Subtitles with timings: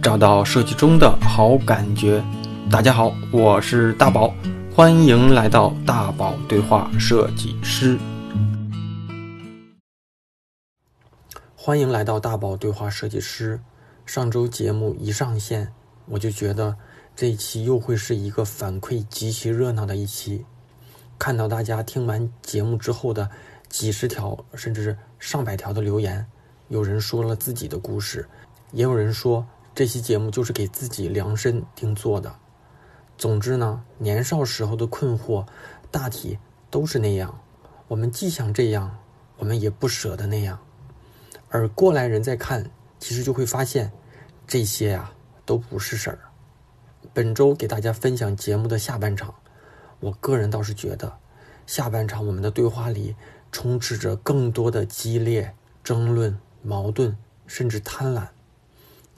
[0.00, 2.22] 找到设计中的好感觉。
[2.70, 4.32] 大家好，我是大宝，
[4.72, 7.98] 欢迎来到大宝对话设计师。
[11.56, 13.60] 欢迎来到大宝对话设计师。
[14.06, 15.72] 上周节目一上线，
[16.06, 16.76] 我就觉得
[17.16, 20.46] 这一期又会是一个反馈极其热闹的一期。
[21.18, 23.28] 看到大家听完节目之后的
[23.68, 26.24] 几十条甚至上百条的留言，
[26.68, 28.26] 有人说了自己的故事，
[28.72, 29.44] 也有人说
[29.78, 32.34] 这期节目就是给自己量身定做的。
[33.16, 35.46] 总之呢，年少时候的困惑，
[35.88, 36.36] 大体
[36.68, 37.38] 都是那样。
[37.86, 38.98] 我们既想这样，
[39.36, 40.58] 我们也不舍得那样。
[41.48, 43.92] 而过来人在看，其实就会发现，
[44.48, 45.12] 这些呀
[45.46, 46.18] 都不是事儿。
[47.14, 49.32] 本周给大家分享节目的下半场。
[50.00, 51.16] 我个人倒是觉得，
[51.68, 53.14] 下半场我们的对话里
[53.52, 57.16] 充斥着更多的激烈争论、矛盾，
[57.46, 58.26] 甚至贪婪。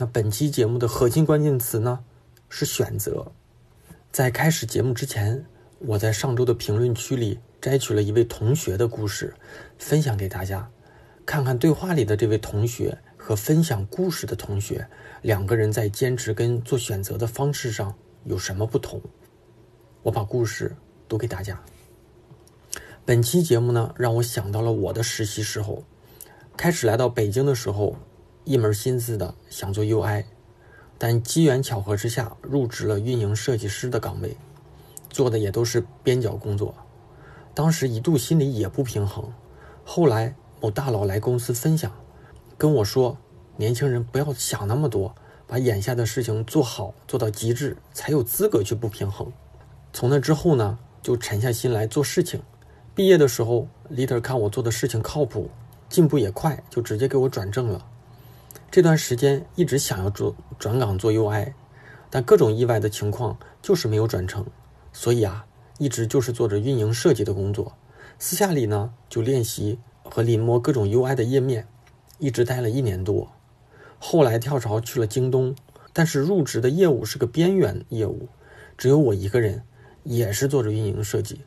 [0.00, 2.02] 那本期节目的核心关键词呢，
[2.48, 3.32] 是选择。
[4.10, 5.44] 在开始节目之前，
[5.78, 9.34] 我在上周的评论区里摘取了一位同学的故事，
[9.76, 10.70] 分享给大家，
[11.26, 14.88] 看看对话里的这位同学和分享故事的同学
[15.20, 19.02] 两个人在坚持跟做选择的方式上有什么不同。
[20.04, 20.74] 我把故事
[21.10, 21.62] 读给大家。
[23.04, 25.84] 本期节目呢，让我想到了我的实习时候，
[26.56, 27.98] 开始来到北京的时候，
[28.50, 30.24] 一门心思的想做 UI，
[30.98, 34.36] 但机缘巧合之下入职了运营设计师的岗位，
[35.08, 36.74] 做的也都是边角工作。
[37.54, 39.32] 当时一度心里也不平衡。
[39.84, 41.92] 后来某大佬来公司分享，
[42.58, 43.16] 跟我说
[43.56, 45.14] ：“年轻人不要想那么多，
[45.46, 49.32] 把眼下的事情做好，做到极致，才有资格去不平衡。”
[49.94, 52.42] 从那之后呢，就沉下心来做事情。
[52.96, 55.48] 毕业的时候，leader 看我做的事情靠谱，
[55.88, 57.86] 进步也快，就直接给我转正了。
[58.70, 61.52] 这段时间一直想要做转岗做 UI，
[62.08, 64.46] 但各种意外的情况就是没有转成。
[64.92, 65.46] 所以啊，
[65.78, 67.76] 一直就是做着运营设计的工作。
[68.18, 71.66] 私下里呢，就练习和临摹各种 UI 的页面，
[72.18, 73.32] 一直待了一年多。
[73.98, 75.56] 后来跳槽去了京东，
[75.92, 78.28] 但是入职的业务是个边缘业务，
[78.78, 79.64] 只有我一个人。
[80.02, 81.42] 也是做着运营设计，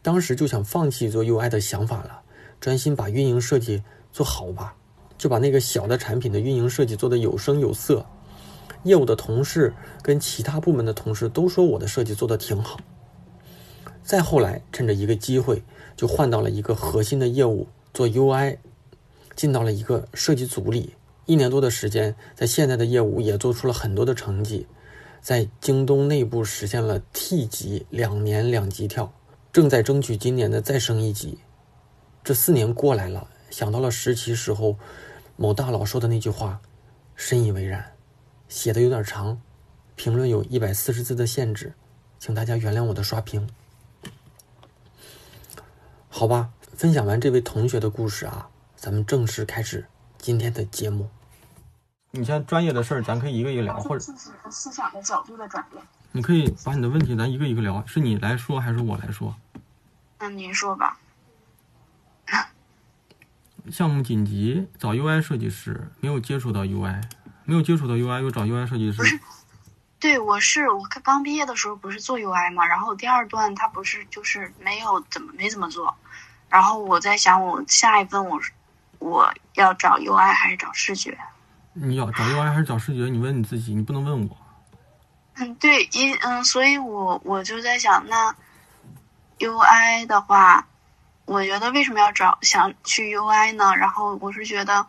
[0.00, 2.20] 当时就想放弃做 UI 的想法了，
[2.60, 4.76] 专心把运营设计做好吧，
[5.18, 8.04] 就把那个小的产品的运营设计做得有声有色。
[8.82, 12.78] 业务的同事跟其他部门的同事都说我的设计做得挺好。
[14.04, 15.64] 再后来，趁着一个机会，
[15.96, 18.58] 就换到了一个核心的业务做 UI，
[19.34, 20.94] 进到了一个设计组里。
[21.24, 24.68] 一年多的时间，在现在的业务也做出了很多的成绩。
[25.20, 29.12] 在京东内部实现了 T 级两年两级跳，
[29.52, 31.38] 正在争取今年的再升一级。
[32.22, 34.76] 这四年过来了，想到了实习时候
[35.36, 36.60] 某大佬说的那句话，
[37.14, 37.92] 深以为然。
[38.48, 39.40] 写的有点长，
[39.96, 41.74] 评论有一百四十字的限制，
[42.18, 43.48] 请大家原谅我的刷屏。
[46.08, 49.86] 好吧，分享完这位同学的故事啊，咱们正式开始
[50.16, 51.08] 今天的节目。
[52.12, 55.82] 你像专业的事儿，咱可以一个一个聊，或者自己的思想的角度的转变。
[56.12, 59.36] 你可以把你的问题咱一个一个聊，是你来说还是我来说？
[60.18, 60.98] 那您说吧。
[63.70, 67.02] 项目紧急，找 UI 设计师，没有接触到 UI，
[67.44, 69.02] 没有接触到 UI，又找 UI 设计师。
[69.98, 75.94] 对，我是我刚毕业的时候不是做 UI 嘛，然后第二段他不是就是没有怎么没怎么做，
[76.48, 78.38] 然后我在想我下一份我
[78.98, 81.16] 我要找 UI 还是找视觉？
[81.72, 83.08] 你要找 UI 还是找视觉？
[83.08, 84.36] 你问你自己，你不能问我。
[85.34, 88.34] 嗯，对，因嗯，所以我我就在想，那
[89.38, 90.66] UI 的话，
[91.26, 93.74] 我觉得为什么要找想去 UI 呢？
[93.76, 94.86] 然后我是觉得，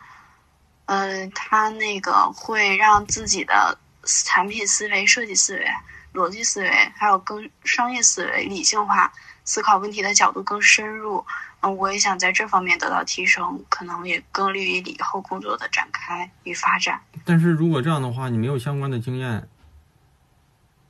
[0.85, 5.67] 呃，它那个会让自己的产品思维、设计思维、
[6.13, 9.11] 逻辑思维，还有更商业思维、理性化
[9.43, 11.25] 思考问题的角度更深入。
[11.61, 17.01] 嗯，我也想在这方面得到提升，可能也更利于以后工作的展开与发展。
[17.25, 19.49] 但是如果这样的话，你没有相关的经验，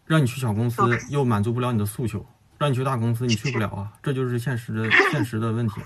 [0.06, 2.26] 让你去小公司又满足不了你的诉求，
[2.58, 5.82] 让你去大公司你去不了啊，这就是现实的 现实的问题。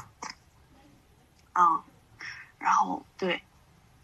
[1.53, 1.61] 嗯，
[2.59, 3.41] 然后对，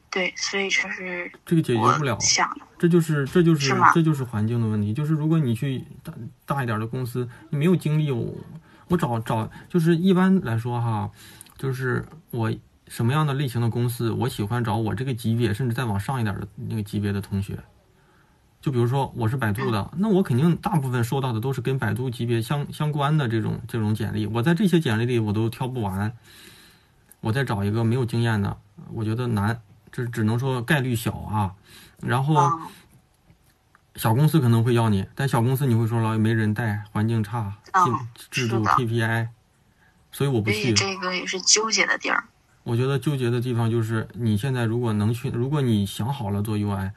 [0.10, 4.94] 对，所以这是这个解决不了，想的，这就是这就是是这就是环境的问题。
[4.94, 6.14] 就是如果你去大
[6.46, 8.34] 大一点的公司，你没有精力我。
[8.90, 11.12] 我找找就是一般来说哈，
[11.58, 12.50] 就是我
[12.88, 17.60] 什么样的类型的公司，我喜欢找我这个级别甚至再往上一点的那个级别的同学。
[18.60, 24.26] 就比如说我是百度的，那我肯定大部分收到的都是跟百度级别相相关的这种这种简历。
[24.26, 26.12] 我在这些简历里我都挑不完，
[27.22, 28.58] 我再找一个没有经验的，
[28.92, 29.62] 我觉得难，
[29.92, 31.54] 这只能说概率小啊。
[32.02, 32.68] 然后嗯
[33.96, 37.58] 小公司可能会要你，但小公司你会说了没人带，环境差，
[38.30, 39.30] 制度 KPI，
[40.12, 40.72] 所以我不去。
[40.74, 42.26] 这个也是纠结的地儿。
[42.64, 46.92] 我觉得纠结的地方就是，你现在如果能去，如果你想好了做 UI，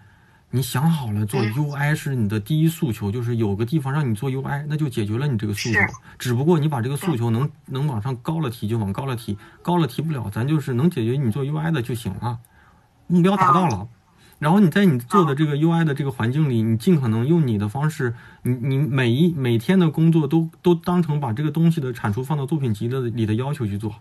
[0.52, 5.78] 你想好了做嗯 UI 是你的第一诉求，就是有个地方让你做 UI，那就解决了你这个诉求。
[6.18, 12.38] 只不过你把这个诉求能能往上高了提就往高了提，高了提不了，咱就是能解决你做 UI 的就行了，
[13.06, 13.88] 目标达到了。
[14.40, 23.94] 然后你在你做的这个 UI 的这个环境里，你尽可能用你的方式，你你每一每天的工作都都当成把这个东西的产出放到作品集的里的要求去做。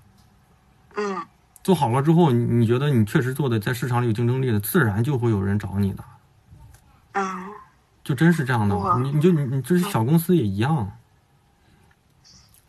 [0.95, 1.21] 嗯，
[1.61, 6.17] 做好了之后，你你觉得你确实做的在市场里有竞争力的，自然就会有人找你的，嗯，
[8.09, 8.75] 就真是这样的。
[9.03, 10.97] 你你就你你就是小公司也一样，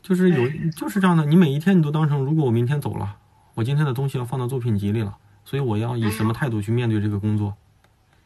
[0.03, 1.25] 就是有就是这样的。
[1.25, 3.17] 你每一天你都当成，如果我明天走了，
[3.55, 5.17] 我今天的东西要放到作品集里了，
[5.47, 7.57] 所以我要以什么态度去面对这个工作，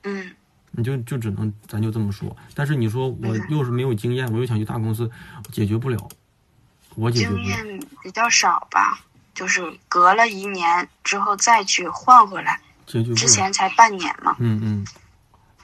[0.03, 0.29] 嗯，
[0.73, 2.37] 你就就只能咱就这么说。
[2.53, 5.09] 但是你说我又是没有经验，我又想去大公司，
[5.53, 6.09] 解决不了，
[6.97, 7.45] 我解决不经。
[7.45, 8.99] 验比较少吧，
[9.33, 13.15] 就是隔了一年之后再去换回来，解决不了。
[13.15, 14.35] 之前才半年嘛。
[14.41, 14.87] 嗯嗯，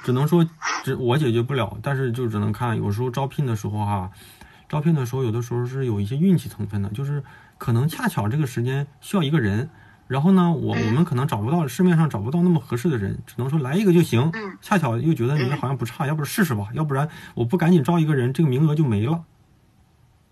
[0.02, 0.47] 只能说
[0.85, 4.11] 只我解决不了，但是就只能看有时候招聘的时候哈、
[4.69, 7.23] 招聘的时候有的时候是有一些运气成分的，就是
[7.58, 9.69] 可能恰巧这个时间需要一个人，
[10.06, 14.31] 然后呢，我嗯我们可能找不到市面上找不到那么合适的人，只能说来一个就行。
[14.32, 19.25] 嗯恰巧又觉得你好像不差，要不试试吧，要不然我不赶紧招一个人，这个名额就没了。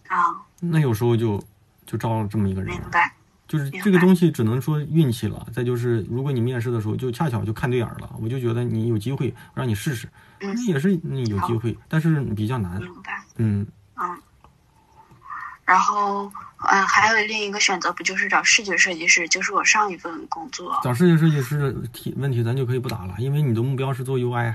[0.09, 1.43] 啊，那有时候就
[1.85, 3.15] 就招了这么一个人明，白。
[3.49, 5.47] 就是这个东西只能说运气了。
[5.53, 10.07] 再就是，如果你面试的时候就恰巧就看对眼儿了，我就觉得你有机会让你试试，
[10.41, 12.79] 嗯那也是你有机会，但是比较难。
[12.81, 13.25] 明白。
[13.39, 13.67] 嗯，
[13.97, 14.17] 嗯。
[15.65, 16.31] 然后，
[16.71, 19.27] 嗯，还有另一个选择，不就是找视觉设计师？
[19.29, 20.79] 就是我上一份工作。
[20.83, 24.55] 找视觉设计师的题问题咱就可以不打了，因为你的目标是做 UI，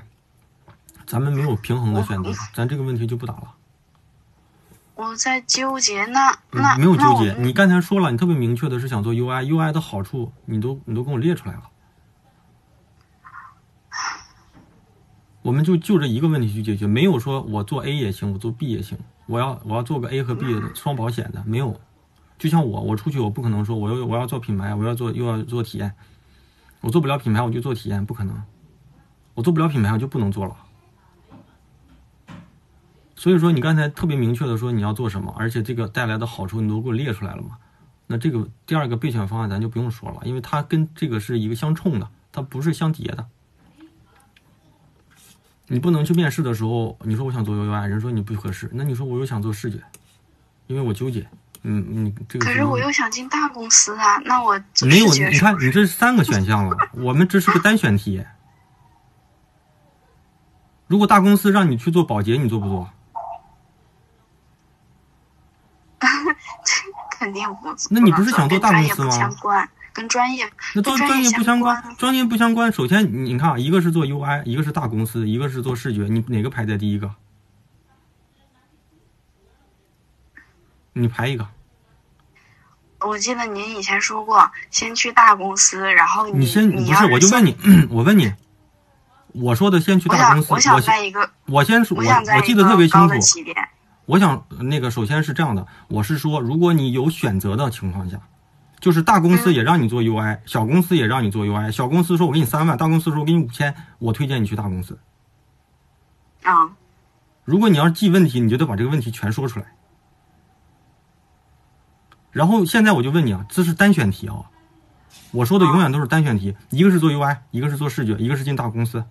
[1.05, 3.53] 咱们没有平衡的选择，咱这个问题就不打了。
[4.95, 7.33] 我在纠结，那那嗯，没有纠结。
[7.39, 11.63] 你刚才说了，你特别明确的是想做 UI，UI 的好处你都你都跟我列出来了。
[15.41, 21.79] 我们就就这一个问题去解决，没有说我做 A 也行，我做 B 也行，我要我要做个 A 和 B 的双保险的，没有。
[22.37, 25.93] 就像我，我出去我不可能说我要我要做品牌，我要做又要做体验，
[26.81, 28.41] 我做不了品牌我就做体验，不可能。
[29.33, 30.55] 我做不了品牌我就不能做了。
[33.23, 37.57] 所以说你刚才特别明确的说你要做什么，而且这个带来的好处你都给我列出来了嘛？
[38.05, 43.25] 那这个第二个备选方案咱就不用说了，因为它跟这个是一个相冲的，它不是相叠的。
[45.67, 49.81] 你不能去面试的时候，你说我想做 UI，人说你不合适，那你说我又想做视觉，
[50.67, 51.25] 因为我纠结。
[51.61, 58.21] 嗯，你这个可是我又想进大公司啊，那我做没有，你看你这是三个选项了，我们这是个单选题。
[60.87, 62.89] 如果大公司让你去做保洁，你做不做？
[67.23, 67.73] 肯定不。
[67.89, 72.71] 那你不是想做大公司吗跟专业不相关，跟专业那做跟专业不相关关，，专业不相关。
[72.71, 77.09] 首先，你你看啊，一个是做 UI，一个是大公司，一个是做视觉，你哪个排在第一个？
[80.91, 81.47] 你排一个。
[82.99, 87.55] 我记得您以前说过，先去大公司，然后你先你不是，我就问你，
[87.89, 88.33] 我问你，
[89.33, 93.15] 我说的先去大公司，我想我在一个我先说，我我记得特别清楚
[94.05, 98.19] 我想那个首先是这样的，我是说，如果你有选择的情况下，
[98.79, 104.99] 就是大公司也让你做 UI，、小公司也让你做 UI，小公司说我给你三万，大公司说我给你五千，我推荐你去大公司。
[106.43, 106.75] 啊、
[107.45, 109.67] 如果你要是记问题，你就得把这个问题全说出来。
[112.31, 114.51] 然后现在我就问你啊，这是单选题啊，
[115.31, 119.05] 我说的永远都是单选题，一个是做 UI，一个是做视觉，一个是进大公司，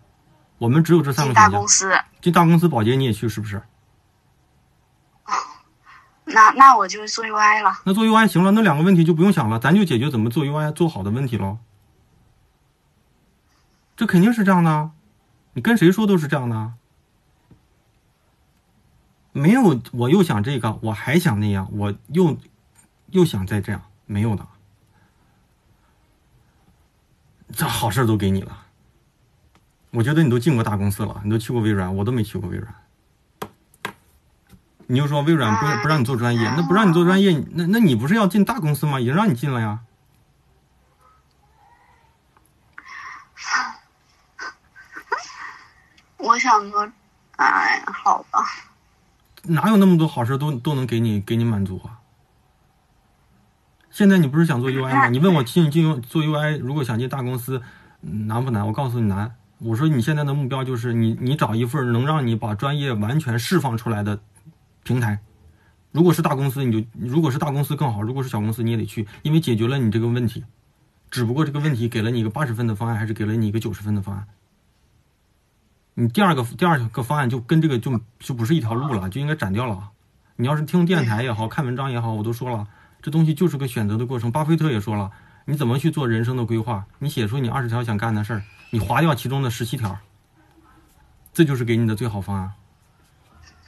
[0.59, 1.67] 我们只有这三个选项进大公。
[1.67, 3.63] 司，进大公司保洁你也去是不是？
[6.25, 7.73] 那那我就做 UI 了。
[7.85, 11.59] 那做 UI 行了，那两个问题就不用想了，咱就解决怎么做 UI 做好的问题喽。
[13.97, 14.91] 这肯定是这样的，
[15.55, 16.75] 你跟谁说都是这样的。
[19.33, 22.37] 没有，我又想这个，我还想那样，我又
[23.11, 24.47] 又想再这样，没有的。
[27.55, 28.67] 这好事都给你了，
[29.91, 32.75] 我觉得你都进过大公司了，你都去过微软，我都没去过微软。
[34.93, 39.01] 你又说微软不不让你做专业，那不让你做专业，那那你不是要进大公司吗？
[39.01, 39.79] 已经让你进了呀。
[46.19, 46.87] 我想说，
[47.37, 48.41] 哎呀，好吧，
[49.45, 51.97] 哪有那么多好事都都能给你给你满足啊？
[53.91, 55.09] 现在你不是想做 UI 吗？
[55.09, 57.63] 你问我进进做 UI，如果想进大公司
[58.03, 58.67] 嗯难不难？
[58.67, 64.21] 我告诉你难，我说你现在的目标就是你你找一份能让你把专业完全释放出来的
[64.83, 65.19] 平台。
[65.91, 70.45] 如果是大公司，你就如果是大公司更好；如果是小公司，你也得去，因为解决了你这个问题。
[71.11, 74.27] 只不过这个问题给了你一个八十分的方案，还是给了你一个九十分的方案？
[75.95, 79.91] 你第二个第二个方案就跟这个就就不是一条路了，就应该斩掉了。
[80.37, 82.67] 你要是听电台也好看文章也好，我都说了，
[83.03, 84.33] 这东西就是个选择的过程。
[84.33, 85.11] 巴菲特也说了，
[85.45, 86.87] 你怎么去做人生的规划？
[86.99, 89.99] 你写出你二十条想干的事儿，你划掉其中的十七条，
[91.35, 92.55] 这就是给你的最好方案。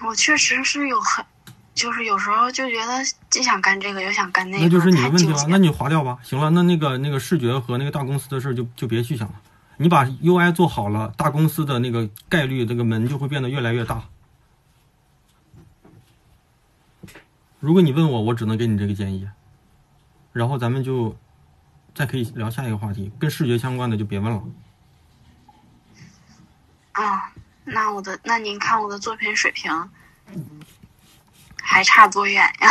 [0.00, 1.24] 我确实是有很。
[1.74, 5.46] 就是有时候就觉得既想干这个又想干那个，那就是你的问题了。
[5.48, 6.16] 那你划掉吧。
[6.22, 9.34] 行了，那那个那个视觉和那个大公司的事儿就就别去想了。
[9.76, 14.04] 你把 UI 做好了，大公司的那个概率这个门就会变得越来越大。
[17.58, 19.28] 如果你问我，我只能给你这个建议。
[20.32, 21.16] 然后咱们就
[21.92, 24.42] 再可以聊下一个话题，跟视觉相关的就别问了。
[26.92, 27.32] 啊，
[27.64, 29.70] 那我的那您看我的作品水平。
[31.66, 32.68] 还差多远呀？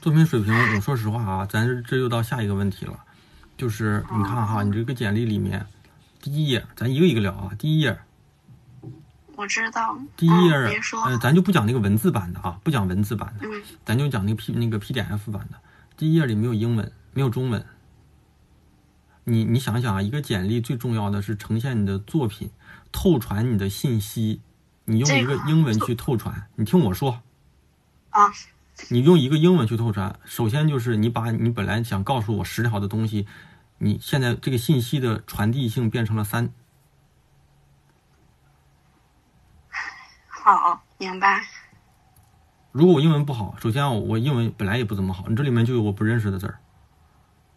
[0.00, 2.98] 作品水平，我说实话啊，咱这又到下一个问题了，
[3.58, 5.66] 就是你看哈，你这个简历里面，
[6.22, 7.52] 第一页，咱一个一个聊啊。
[7.58, 8.00] 第一页，
[9.36, 9.96] 我知道。
[10.16, 10.54] 第一页，
[11.04, 13.46] 呃，咱就不讲那个文字版的啊，不讲文字版的，
[13.84, 15.58] 咱就讲那个 P 那个 PDF 版的。
[15.98, 17.64] 第一页里没有英文，没有中文。
[19.24, 22.50] 你你想想啊，一个简历最重要的是呈现你的作品，
[22.92, 24.40] 透传你的信息。
[24.84, 27.22] 你用一个英文去透传，你听我说。
[28.10, 28.32] 啊，
[28.88, 33.28] 你用一个英文去透传，首先就是你把你本来想告诉我十条的东西，
[33.78, 36.52] 你现在这个信息的传递性变成了三。
[40.26, 41.40] 好，明白。
[42.72, 46.58] 如果我英文不好，首先我英文本来也不怎么好，你这里面就有我不认识的字儿。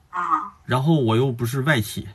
[0.09, 0.53] 啊。
[0.65, 2.09] 然后我又不是外企，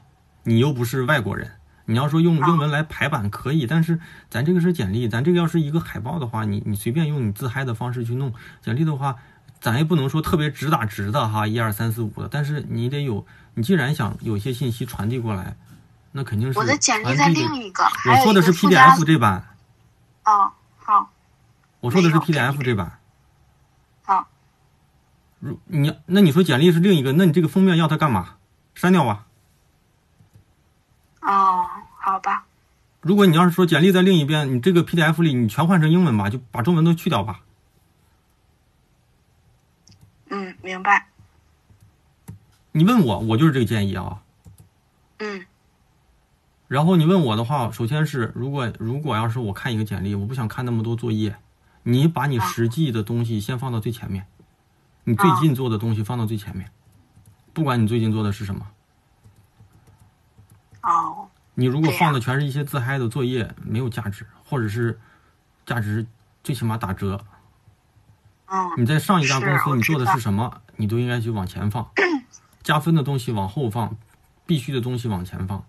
[0.44, 1.57] 你又不是外国人。
[1.90, 9.16] 你要说用英文来排版可以，但是咱这个是简历，咱这个要是一个海报的话，你你随便用你自嗨的方式去弄简历的话，
[9.59, 15.57] 咱也不能说特别直打直的哈，一二三四五的，但是你得有，你既然想有些信息传递过来，
[16.12, 19.49] 那肯定是我的简历在另一个，我说的是 PDF 这版。
[20.26, 21.11] 哦，好。
[21.80, 22.99] 我说的是 PDF 这版。
[24.02, 24.28] 好。
[25.40, 28.35] 如你那你说简历是另一个，那你这个封面要它干嘛？
[28.75, 29.25] 删掉吧。
[31.21, 31.68] 哦，
[32.08, 32.46] 好吧。
[33.02, 37.40] 如果你要是说简历在另一边，你这个 PDF 里你全换成英文吧，就把中文都去掉吧。
[40.30, 41.08] 嗯，明白。
[42.72, 44.22] 你问我，我就是这个建议啊。
[45.18, 45.44] 嗯。
[46.66, 51.36] 然后你问我的话，首先是如果如果要是我看一个简历，我不想看那么多作业，
[51.82, 54.26] 你把你实际的东西先放到最前面，
[55.04, 56.70] 你最近做的东西放到最前面，
[57.52, 58.66] 不管你最近做的是什么。
[61.58, 64.98] 哦，你如果放的全是一些自嗨的作业，没有价值，或者是
[65.66, 66.06] 价值
[66.44, 67.24] 最起码打折。
[68.46, 71.90] 嗯，你在上一家公司你做的是什么，你都应该去往前放，
[72.62, 73.96] 加分的东西往后放，
[74.46, 75.64] 必须的东西往前放。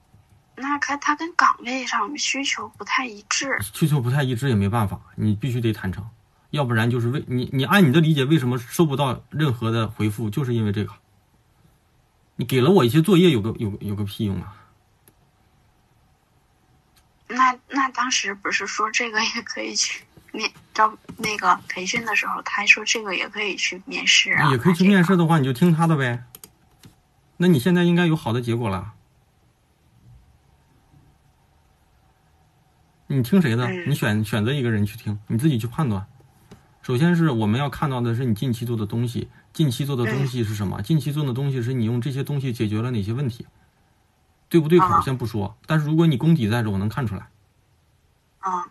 [0.56, 6.04] 那看他跟岗位上需求不太一致，需求不太一致也没办法，你必须得坦诚，
[6.50, 10.92] 要不然就是为你你按你的理解，为什么收不到任何的回复，就是因为这个。
[12.36, 14.54] 你给了我一些作业，有个有有个屁用啊！
[17.30, 24.50] 那那当时不是说这个也可以去面招那个培训的时候，他还说这个也可以去面试啊。
[24.50, 26.24] 也可以去面试的话，你就听他的呗。
[27.36, 28.92] 那你现在应该有好的结果了。
[33.06, 33.68] 你听谁的？
[33.86, 36.06] 你选选择一个人去听，你自己去判断。
[36.82, 39.28] 首先是我们要看到的是你近期做的东西。
[39.52, 40.80] 近期做的东西是什么？
[40.82, 43.46] 近期做的东西是你用这些东西解决了哪些问题？
[44.50, 47.26] 对不对口先不说，但是如果你功底在这，我能看出来。
[48.40, 48.66] 啊，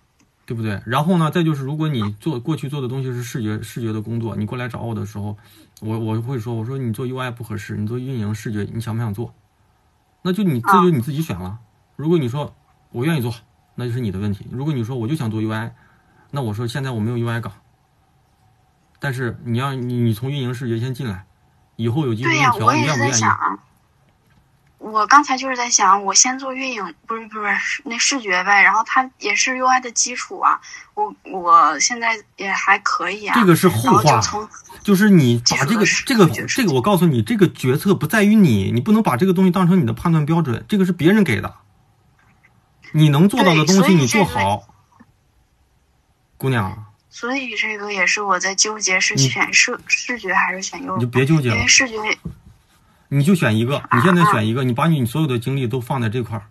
[0.45, 0.81] 对不对？
[0.85, 5.37] 然后呢，再就是如果你做过去做的东西是视觉视觉的工作，你过来找我的时候，
[5.81, 9.33] 我我会说，我说你做 UI 不合适，你做运营视觉，你想不想做？
[10.21, 11.57] 那就你这就你自己选了。
[11.95, 12.53] 如果你说
[12.91, 13.33] 我愿意做，
[13.75, 14.45] 那就是你的问题。
[14.51, 15.71] 如果你说我就想做 UI，
[16.31, 17.53] 那我说现在我没有 UI 岗。
[18.99, 21.25] 但是你要你你从运营视觉先进来，
[21.77, 23.21] 以后有机会调，你愿不愿意？
[24.79, 27.47] 我刚才就是在想，我先做运营，不是不是
[27.83, 30.59] 那视觉呗，然后它也是 UI 的基础啊。
[30.95, 33.35] 我我现在也还可以啊。
[33.39, 34.21] 这个是后话，
[34.81, 41.55] 就是你把这个这个这个，我告诉你，这个决策不在于你，你不能把这个东西当成你的判断标准，这个是别人给的。
[42.93, 44.63] 你能做到的东西，你做好，
[46.37, 46.85] 姑娘。
[47.09, 50.95] 所以这个也是我在纠结，是选视视觉还是选 UI？
[50.95, 51.97] 你就别纠结了，因为视觉，
[53.09, 53.83] 你就选一个。
[53.91, 56.47] 你现在选一个，你把你所有的精力都放在这块儿。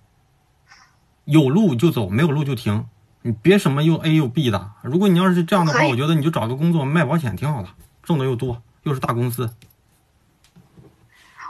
[1.24, 2.86] 有路就走，没有路就停。
[3.22, 4.70] 你别什么又 A 又 B 的。
[4.82, 7.68] 如果你要是这样的话，我觉得你就找个工作卖保险挺好的，
[8.02, 9.52] 挣的又多，又是大公司。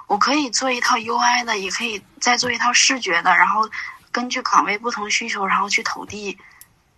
[0.06, 3.68] 我可以做一套 UI 的，也可以再做一套视觉的，然后
[4.10, 6.36] 根据岗位不同需求，然后去投递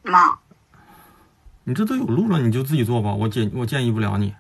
[0.02, 0.38] 嘛。
[1.64, 3.12] 你这都有路了，你就自己做吧。
[3.12, 4.34] 我建我建议不了你，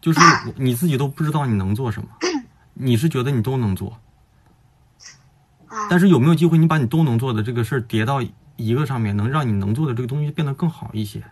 [0.00, 0.20] 就是
[0.56, 2.08] 你自己都不知道你能做什么，
[2.74, 3.98] 你是觉得你都能做，
[5.68, 8.20] 嗯但是有没有机会你把你都能做的这个事儿叠到
[8.56, 11.24] 一个上面，能让你能做的这个东西变得更好一些？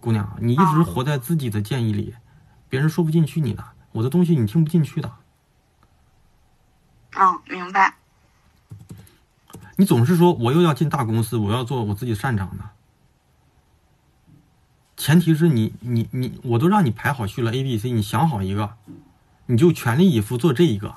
[0.00, 2.14] 姑娘，你一直活在自己的建议里，
[2.68, 5.12] 别人说不进去你的，我的东西你听不进去的。
[7.16, 7.96] 嗯，明白。
[9.76, 12.64] 你总是说我又要进大公司，我要做我自己擅长的。
[14.96, 18.76] 前提是你你你，我都让你排好序了 A、B、C，你想好一个，
[19.50, 20.94] 你就全力以赴做这一个。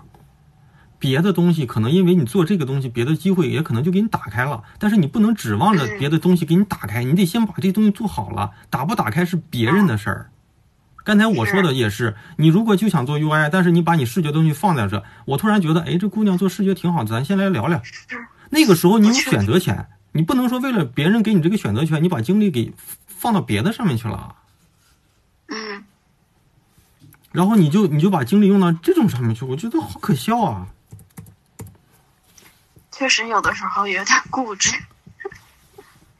[1.00, 8.52] 别的东西可能因为你做这个东西，别的机会也可能就给你打开了，但是你不能指望着别的东西给你打开，你得先把这东西做好了。
[8.70, 10.30] 打不打开是别人的事儿。
[11.04, 17.82] 刚才我说的也是，你如果就想做 UI，但是你把你视觉东西放在这，我突然觉得，哎，这姑娘做视觉挺好，咱先来聊聊。
[18.52, 22.72] 那个时候你有选择权，你不能说为了别人给你这个选择权，你把精力给
[23.08, 24.43] 放到别的上面去了，嗯，
[27.34, 30.68] 然后你就你就把精力用到这种上面去，我觉得好可笑啊！
[32.92, 34.72] 确实有的时候有点固执。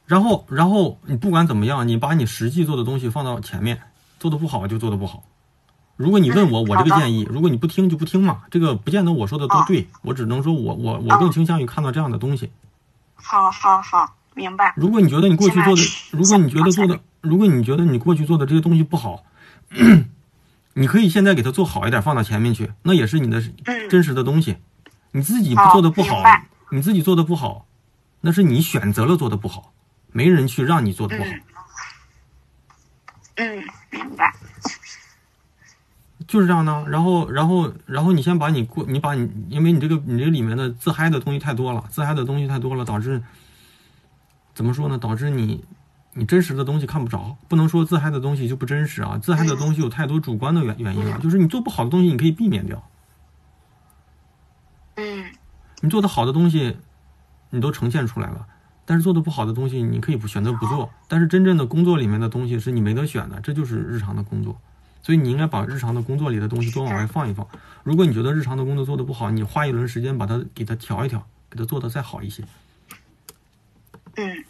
[0.06, 3.80] 然后然后你不管怎么样，你把你实际做的东西放到前面，
[4.18, 5.22] 做的不好就做的不好。
[5.96, 12.50] 如果你问我，嗯我这个建议，如果你不听就不听嘛，这个不见得我说的都对，我只能说我我我更倾向于看到这样的东西。
[13.14, 14.74] 好好好，明白。
[14.76, 19.22] 如果你觉得你过去做的，如果你觉得做的，如果你觉得你过去做的这些东西不好，
[20.74, 24.56] 你可以现在给它做好一点，放到前面去，那也是你的嗯真实的东西。
[25.12, 26.22] 你自己做的不好
[26.70, 27.66] 你自己做的不好，
[28.20, 29.72] 那是你选择了做的不好，
[30.10, 31.30] 没人去让你做的不好。
[33.36, 34.32] 嗯，明白。
[36.26, 36.88] 就是这样的。
[36.88, 43.22] 然后，然后，然后你先把你过，你把你，因为你这个你这里面的自嗨的东西太多了，自嗨的东西太多了，导致
[44.54, 44.98] 怎么说呢？
[44.98, 45.64] 导致你
[46.14, 47.36] 你真实的东西看不着。
[47.48, 51.18] 不能说自嗨的东西就不真实啊，自嗨的东西有太多主观的原原因了。
[51.18, 52.78] 就是你做不好的东西，你可以避免掉；
[54.96, 55.24] 嗯
[55.80, 56.76] 你做的好的东西，
[57.50, 58.46] 你都呈现出来了。
[58.86, 60.90] 但是做的不好的东西，你可以不选择不做。
[61.08, 64.58] 但是真正的工作里面的东西是你没得选的，这就是日常的工作。
[65.02, 67.46] 所以你应该把日常的工作里的东西多往外放一放。
[67.82, 72.42] 如果你觉得日常的工作做的不好，你花一轮时间把它给它调一调，给它做的再好一些，
[74.16, 74.44] 嗯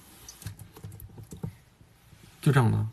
[2.45, 2.87] 就这样的。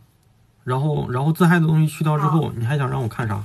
[0.63, 3.43] 然后，然后自嗨的东西去掉之后，你还想让我看啥？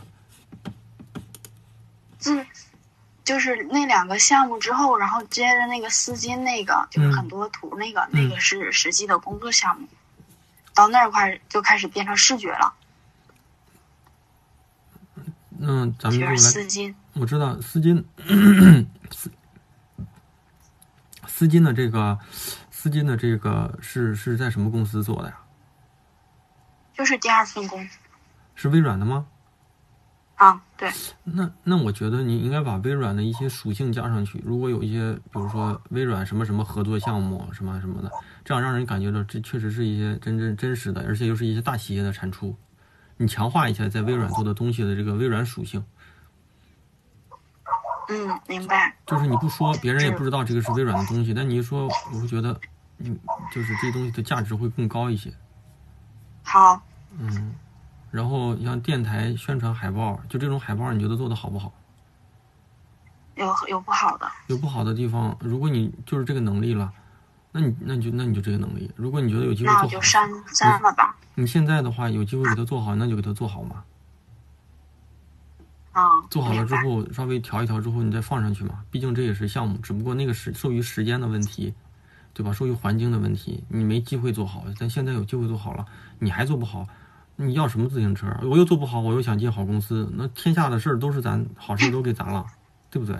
[2.18, 2.46] 自
[3.24, 9.88] 就是那两个项目之后，然后接着那个丝巾那个，就是嗯很多图那个，那个是实际的工作项目。
[10.72, 12.74] 到那块就开始变成视觉了，
[15.58, 16.94] 嗯，咱们丝巾。
[17.14, 18.04] 我知道丝巾，
[19.10, 19.32] 丝
[21.26, 22.16] 丝巾的这个
[22.70, 25.38] 丝巾的这个是是在什么公司做的呀？
[26.96, 27.86] 就是第二份工
[28.54, 29.26] 是微软的吗？
[30.36, 30.90] 啊，对，
[31.24, 34.42] 那那我觉得你应该把微软的一些属性加上去。
[34.44, 38.10] 如果有一些，比如说微软什么什么合作项目什么什么的，
[38.44, 42.54] 这样让人感觉到这确实是一些真真真实的，而且又是一些大企业的产出。
[43.16, 45.82] 你强化一下在微软做的东西的这个微软属性，
[48.10, 48.94] 嗯，明白。
[49.06, 52.60] 就是你不说，别人也不知道这个是微软的东西，但你一说，我会觉得，
[52.98, 53.18] 嗯，
[53.54, 55.32] 就是这东西的价值会更高一些。
[56.46, 56.80] 好，
[57.18, 57.54] 嗯，
[58.12, 61.72] 然后像电台宣传海报，就这种海报，你觉得做的好不好？
[63.34, 66.90] 有有不好的，有不好的地方，如果你就是这个能力了，
[67.50, 68.90] 那你那你就那你就这个能力。
[68.94, 71.16] 如果你觉得有机会那我做好，就删删了吧。
[71.34, 73.84] 你现在的话有机会给它做好，那就给它做好嘛。
[75.92, 78.84] 啊，做好了之，后，稍微调一调之后，你再放上去嘛。
[78.90, 81.74] 毕竟这也是项目，只不过那个是受于时间的问题，
[82.36, 82.52] 对吧？
[82.52, 84.62] 受于环境的问题，你没机会做好。
[84.78, 85.86] 但现在有机会做好了，
[86.18, 86.86] 你还做不好，
[87.36, 88.26] 你要什么自行车？
[88.42, 92.44] 我又做不好，我又想进好公司，那天下的事儿都是咱好事儿都给咱了，
[92.90, 93.18] 对不对？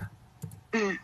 [0.73, 0.99] 嗯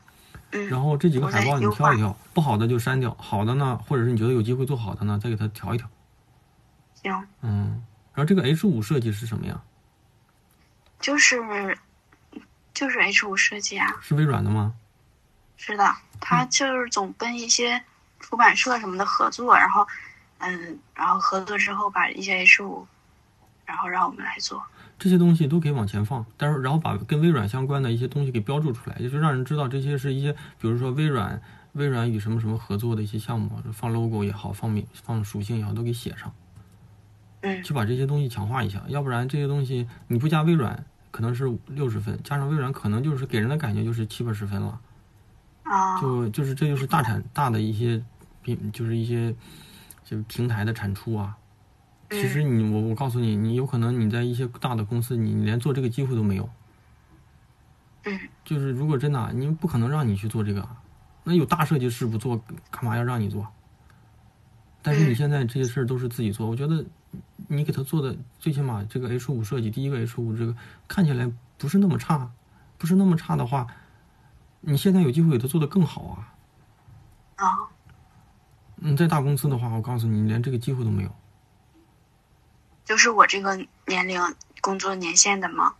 [0.50, 5.88] 嗯，然后这几个海报你挑一挑，不好的就删掉，好的呢，或者是你觉得有机会做好的呢，再给它调一调。
[7.02, 9.62] 行，嗯，然后这个 H 五设计是什么呀？
[11.00, 11.40] 就是
[12.74, 14.74] 就是 H 五设计啊，是微软的吗？
[15.56, 17.82] 是的，它就是总跟一些
[18.22, 19.86] 出版社什么的合作，然后
[20.38, 22.86] 嗯，然后合作之后把一些 H 五，
[23.66, 24.62] 然后让我们来做。
[24.98, 36.32] 这些东西都可以往前放，但是然后把跟微软相关的一些东西给标注出来，也就是让人知道这些是一些，比如说微软微软与什么什么合作的一些项目，放 logo 也好，放名放属性也好，都给写上，
[37.40, 38.80] 嗯去把这些东西强化一下。
[38.86, 44.80] 要不然这些东西你不加微软，可能是六十分，加上微软，可能就是给人的感觉就是七八十分了。
[45.64, 48.02] 啊，就就是这就是大产大的一些
[48.42, 49.34] 平，就是一些
[50.04, 51.36] 就是平台的产出啊。
[52.10, 56.48] 其实你我我告诉你，你有可能你在一些大的公司，你你连做这个机会都没有。
[58.04, 60.76] 嗯就是如果真的啊，你不可能让你去做这个啊，
[61.24, 62.36] 那有大设计师不做，
[62.70, 63.46] 干嘛要让你做？
[64.82, 66.84] 但是你嗯现在这些事儿都是自己做，我觉得
[67.46, 70.54] 你给他做的最起码这个 H 五设计，第一个 H 五这个
[70.88, 72.32] 看起来不是那么差，
[72.76, 73.68] 不是那么差的话，
[74.60, 76.34] 你现在有机会给他做的更好啊。
[77.36, 77.46] 啊，
[78.84, 81.10] 你在大公司的话，我告诉你，你连这个机会都没有。
[82.84, 84.20] 就是我这个年龄
[84.60, 85.74] 工作年限的吗？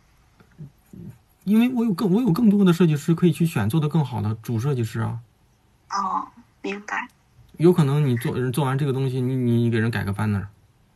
[1.42, 5.18] 因为我有更我有更多的设计师可以去选做的更好的主设计师啊。
[5.90, 6.28] 哦，
[6.62, 7.08] 明白。
[7.56, 10.46] 有可能你做做完这个东西，你你给人改个 banner，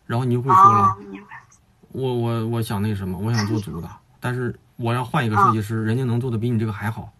[0.07, 1.42] 然后你就会说了，哦，明白。
[1.90, 3.90] 我我我想那什么，我想做主的，
[4.21, 7.12] 但是我要换一个设计师，人家能做的比你这个还好，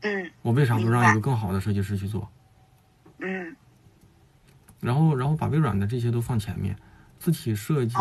[0.00, 2.28] 嗯我为啥不让一个更好的设计师去做？
[3.18, 3.56] 嗯
[4.82, 6.76] 然后然后把微软的这些都放前面，
[7.18, 7.94] 字体设计、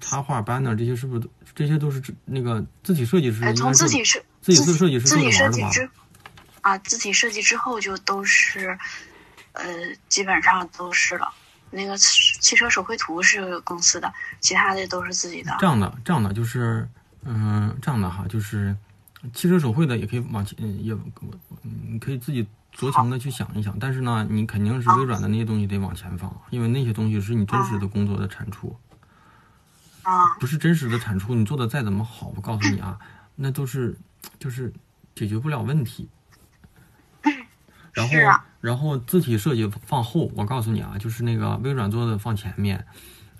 [0.00, 5.70] 插画、banner 这些是不是都这些都是指那个字体设计师哎，从应该是字体设自己设计师字体做着玩的吧？
[5.70, 5.90] 设计之
[6.62, 8.78] 啊，字体设计之后就都是，
[9.52, 9.64] 呃，
[10.08, 11.28] 基本上都是了。
[11.70, 15.54] 那个汽车手绘图是公司的，其他的都是自己的。
[15.58, 16.88] 这样的，这样的就是，
[17.24, 18.74] 嗯、这样的哈，就是
[19.34, 22.46] 汽车手绘的也可以往前，嗯也嗯你可以自己
[22.78, 28.78] 酌情的去想一想，但是呢，你肯定是微软的那些东西得往前放，因为那些东西是你真实的工作的产出，
[30.04, 32.96] 啊，不是真实的产出，你做的再怎么好，我告诉你啊，
[33.34, 33.98] 那都是
[34.38, 34.72] 就是
[35.16, 36.08] 解决不了问题。
[37.92, 38.14] 然后
[38.60, 42.86] 然后字体设计放后，我告诉你啊，就是那个微软做的放前面，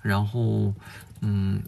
[0.03, 0.75] 然后
[1.21, 1.63] 嗯，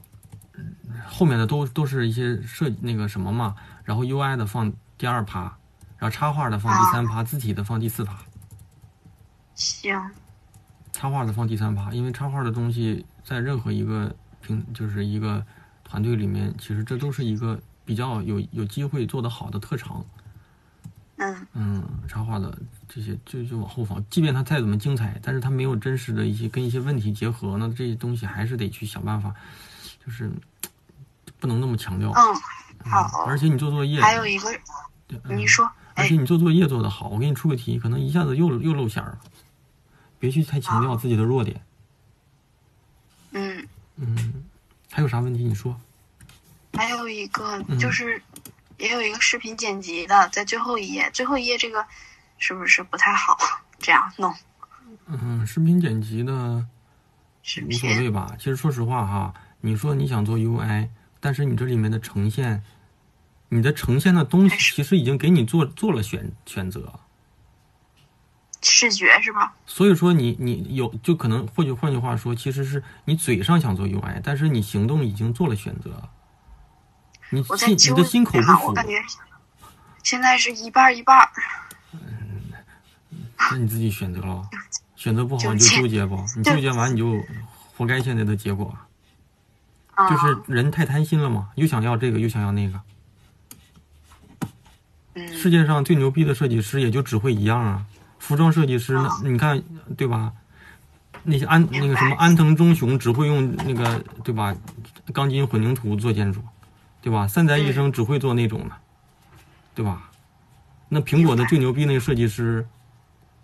[1.07, 3.55] 后面的都都是一些设计那个什么嘛，
[3.85, 5.57] 然后 UI 的放第二趴，
[6.01, 8.19] 然后插画的放第三趴，字体的放第四趴，
[9.55, 10.11] 行，
[10.93, 15.45] 插画的放第三趴，因为插画的东西在任何一个平就是一个
[15.85, 20.03] 团队里面，其实这都是一个比较有有机会做得好的特长。
[21.19, 21.47] 嗯。
[21.53, 22.57] 嗯，插画的
[22.89, 29.35] 这些就就往后放，即便它再怎么精彩，但是它没有真实的一些跟一些问题结合，那这些东西还是得去想办法，
[30.03, 30.33] 就是
[31.39, 32.11] 不能那么强调。
[32.13, 32.35] 嗯，
[32.87, 33.25] 嗯好。
[33.27, 34.49] 而且你做作业，还有一个，
[35.29, 39.21] 你说，哎而且，你做作业做得好，我给你出个题，可能一下子又又露馅儿了。
[40.19, 41.63] 别去太强调自己的弱点。
[43.33, 44.45] 嗯，嗯，
[44.91, 45.81] 还有啥问题你说？
[46.75, 48.23] 还有一个嗯就是，
[48.79, 51.85] 也有一个视频剪辑的，在最后一页，最后一页这个
[52.39, 53.37] 是不是不太好？
[53.79, 54.35] 这样弄
[55.07, 56.67] 嗯，视频剪辑的
[57.43, 58.35] 视无所，谓吧。
[58.39, 62.63] 其实说实话哈，你说你想做 UI，但是你这里面的呈现，
[63.51, 67.01] 你的呈现的东西其实已经给你做做了选选择，
[68.63, 69.55] 视觉是吧？
[69.67, 76.09] 所以说你你有就可能或许换句话说，其实是你嘴上想做 UI，但是你行动已经做了选择，
[77.31, 79.03] 你心你的心口，不服我，感觉
[80.03, 81.29] 现在是一半儿一半儿。
[83.53, 84.49] 那你自己选择了，
[84.95, 87.21] 选择不好你就纠结不，你纠结完你就
[87.77, 88.77] 活该现在的结果。
[89.95, 92.81] 啊、就是人太贪心了嘛，又想要这个又想要那个。
[95.15, 97.87] 嗯，世界上最牛逼的设计师也就只会一样啊，
[98.19, 99.63] 服装设计师，那你看
[99.97, 100.33] 对吧？
[101.25, 104.57] 那些安那个什么安藤忠雄只会用那个对吧，
[105.13, 106.41] 钢筋混凝土做建筑，
[107.03, 107.29] 对吧？
[107.29, 108.75] 三宅一生只会做那种的，
[109.75, 110.11] 对吧？
[110.89, 112.67] 那苹果的最牛逼那个设计师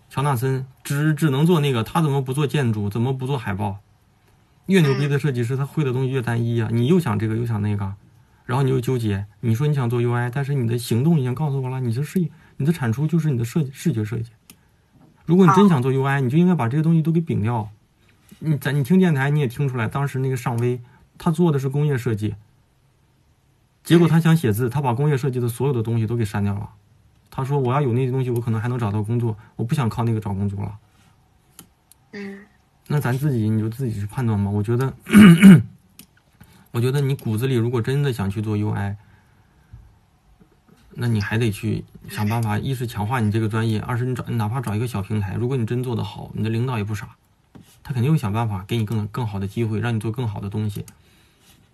[0.09, 2.89] 乔纳森只只能做那个，他怎么不做建筑？
[2.89, 3.79] 怎么不做海报？
[4.65, 6.67] 越牛逼的设计师，他会的东西越单一啊！
[6.71, 7.93] 你又想这个又想那个，
[8.47, 9.27] 然后你又纠结。
[9.41, 12.19] 你说你想做 UI，但是你的行动已经告诉我了，你的是
[12.55, 14.31] 你的产出就是你的设计视觉设计。
[15.25, 17.69] 如果你真想做 UI，你就应该把这些东西都给摒掉。
[18.39, 20.79] 你咱你听电台你也听出来，当时那个尚威
[21.17, 22.35] 他做的是工业设计，
[23.83, 26.69] 结果他想写字，他把工业设计的所有的东西都给删掉了。
[27.29, 30.77] 他说我要有那些东西，我可能还能找到工作，我不想靠那个找工作了。
[32.13, 32.39] 嗯
[32.89, 34.49] 那咱自己你就自己去判断吧。
[34.49, 34.93] 我觉得，
[36.77, 38.97] 我觉得你骨子里如果真的想去做 UI，
[40.93, 47.15] 那你还得去想办法，一是强化你这个专业，二是你找哪怕找一个小平台，如果你真做得好，你的领导也不傻，
[47.81, 50.85] 他肯定会想办法给你更更好的机会，让你做更好的东西。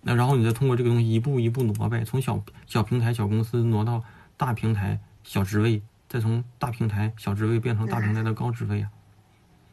[0.00, 4.02] 那然后你再通过这个东西一步一步挪呗，从小小平台、小公司挪到
[4.38, 8.90] 大平台、小职位，再从大平台小职位变成大平台的高职位啊。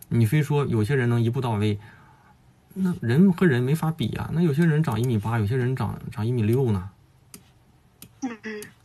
[0.09, 1.79] 你非说有些人能一步到位，
[2.73, 4.29] 那人和人没法比呀。
[4.33, 6.89] 那有些人长一米八，有些人长长一米六呢，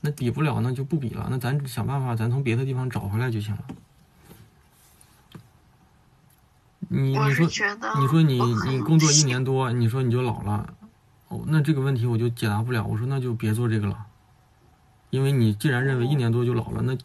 [0.00, 1.28] 那比不了，那就不比了。
[1.30, 3.64] 那咱想办法，咱从别的地方找回来就行了。
[6.88, 10.74] 你你说你说你你工作一年多，你说你就老了，
[11.28, 12.84] 哦，那这个问题我就解答不了。
[12.84, 14.06] 我说那就别做这个了，
[15.10, 16.96] 因为你既然认为一年多就老了，那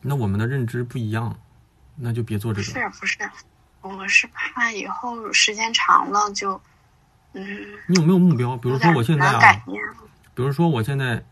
[0.00, 1.38] 那我们的认知不一样，
[1.96, 2.90] 那就别做这个了。
[2.90, 3.18] 是不是，
[3.82, 6.60] 我是怕以后时间长了就，
[7.32, 7.44] 嗯，
[7.86, 8.56] 你有没有目标？
[8.56, 9.62] 比如说我现在啊。
[10.34, 11.22] 比如说我现在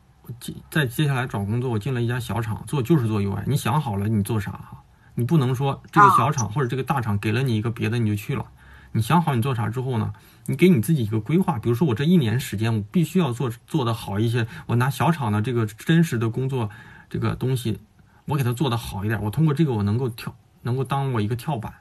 [0.40, 3.42] 接在接下来找工作，我进了一家小厂，做就是做 UI。
[3.46, 4.82] 你想好了你做啥哈？
[5.14, 8.46] 你不能说这个啊小厂或者这个大厂给了你一个别的你就去了。
[8.92, 10.12] 你想好你做啥之后呢？
[10.46, 14.46] 你给你自己一个规划，比如说我这一年时间我必须要做做得好一些。
[14.66, 16.70] 我拿小厂的这个真实的工作
[17.10, 17.78] 这个东西，
[18.24, 19.22] 我给它做得好一点。
[19.22, 21.72] 我通过这个我能够跳，能够当我一个跳板。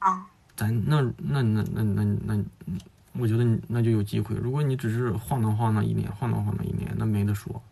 [0.00, 2.44] 啊，咱那那那那那那，
[3.12, 4.34] 我觉得你那就有机会。
[4.36, 7.62] 如果你只是晃荡晃荡一年，晃荡晃荡一年，那没得说。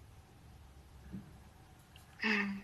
[2.23, 2.59] 嗯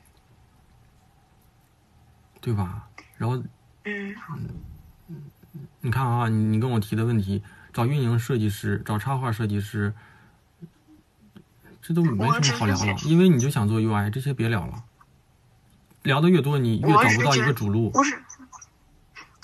[2.41, 2.89] 对吧？
[3.17, 3.43] 然后
[3.85, 4.15] 嗯
[5.81, 9.95] 你看啊，你你跟我提的问题，找运营设计师，找插画设计师，
[11.81, 14.85] 这都没什么好聊了，因为你就想做 UI，这些别聊了。
[16.03, 17.89] 聊的越多，你越找不到一个主路。
[17.89, 18.23] 不是，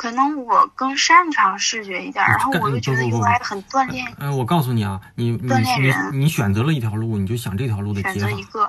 [0.00, 8.26] 可能我更擅长视觉一点，然后干我又觉得不不不 UI 很锻炼，呃，我告诉你啊，你你锻炼人你你选择了一条路，你就想这条路的选解法。
[8.26, 8.66] 择一个。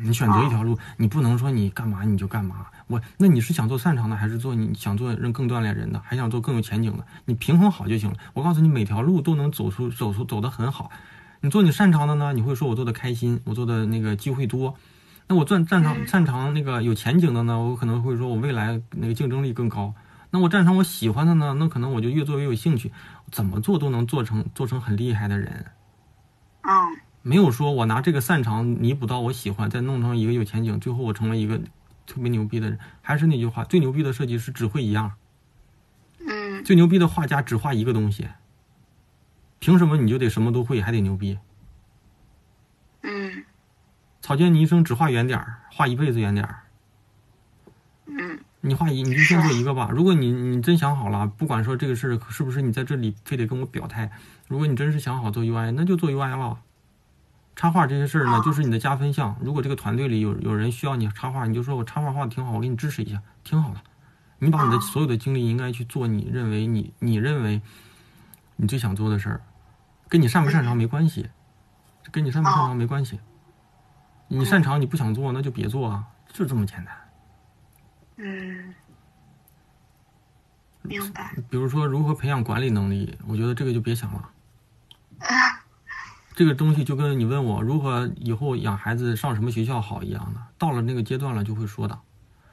[0.00, 2.66] 你选择一条路，你不能说你干嘛你就干嘛。
[2.86, 7.04] 我那你是想做擅长的，还是做你想做人更锻炼人的，还想做更有前景的？
[7.24, 8.16] 你平衡好就行了。
[8.32, 10.88] 我告诉你，每条路都能走出走出走得很好。
[11.40, 14.76] 你做你擅长的呢，你会说我做的开心，我做的那个机会多。
[15.26, 19.92] 那我擅擅长嗯擅长那个有前景的呢，我可能会说我未来那个竞争力更高。
[20.34, 22.90] 那我擅长我喜欢的呢，那可能我就越做越有兴趣，
[23.30, 25.66] 怎么做都能做成做成很厉害的人。
[26.62, 26.72] 嗯
[27.22, 31.56] 没有说我拿这个擅长弥补到我喜欢，再弄成一个有前景，最后我成为一个
[32.04, 32.80] 特别牛逼的人。
[33.00, 35.12] 还是那句话，最牛逼的设计师只会一样，
[36.18, 38.28] 嗯最牛逼的画家只画一个东西。
[39.60, 41.38] 凭什么你就得什么都会，还得牛逼？
[43.02, 43.44] 嗯
[44.20, 46.64] 草间弥生只画圆点儿，画一辈子圆点儿。
[48.06, 49.90] 嗯你画一，你就先做一个吧。
[49.92, 54.10] 如果你你真想好了，不管说这个事儿是不是你在这里非得跟我表态，
[54.48, 56.58] 如果你真是想好做 UI，那就做 UI 了。
[57.54, 59.36] 插画这些事儿呢，就是你的加分项。
[59.42, 63.80] 如果这个团队里有有人需要你插画，你就说我插画画的挺好，我给你支持一下，挺好的。
[64.38, 67.60] 你把你的所有的精力应该去做你认为你你认为
[68.56, 69.42] 你最想做的事儿，
[70.08, 71.28] 跟你擅不擅长没关系，
[72.10, 73.20] 跟你擅不擅长没关系。
[74.28, 77.03] 你擅长你不想做，那就别做啊，就这么简单。
[78.16, 78.74] 嗯，
[80.82, 81.34] 明白。
[81.50, 84.30] 比如说如何培养管理能力，我觉得这个就别想了。
[86.34, 92.00] 这个东西就跟你问我如何以后养孩子上什么学校好一样的，到了那个阶段了就会说的。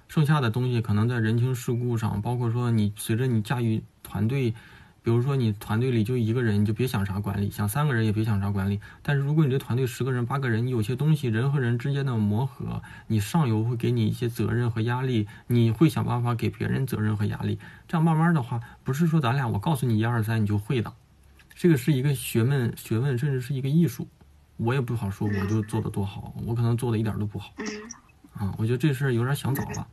[0.07, 4.53] 剩下的东西可能在人情世故上，包括说你随着你驾驭团队，
[5.03, 8.79] 比如说你团队里就一个人，你就别想啥管理；想三个人也别想啥管理。
[9.01, 17.57] 但是如果你这团队十个人、八个人，你有些东西人和人之间的磨合，你上游会给你一些责任和压力，你会想办法给别人责任和压力。
[17.87, 20.93] 这样慢慢的话，不是说咱俩我告诉你一二三你就会的，
[21.55, 24.07] 这个是一个学问，学问甚至是一个艺术。
[24.57, 27.65] 我也不好说我就做的多好，我可能做的一点都不好嗯
[28.47, 28.53] 啊。
[28.59, 29.87] 我觉得这事儿有点想早了。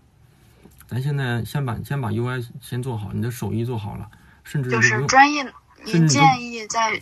[0.86, 4.10] 咱现在先把先把 UI 先做好，你的手艺做好了，
[4.48, 5.52] 甚至就是专业，
[5.84, 6.98] 你建议在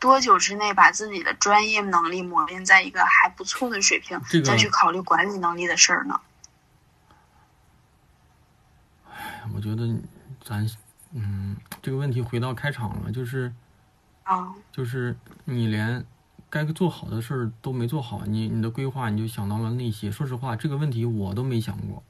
[0.00, 6.20] 多久之内把自己的专业能力磨练在一个还不错的水平，这个再去考虑管理能力的事儿呢？
[9.54, 9.88] 我觉得
[10.44, 10.68] 咱
[11.12, 13.52] 嗯这个问题回到开场了，就是
[14.24, 16.04] 啊，就是你连
[16.48, 20.10] 该做好的事儿都没做好，你你的规划你就想到了那些。
[20.10, 22.02] 说实话，这个问题我都没想过。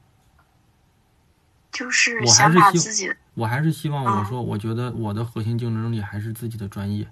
[1.72, 7.06] 就是我还想是希把自己我还是希望我嗯说，我觉得我的核心竞争力还是自己的专业，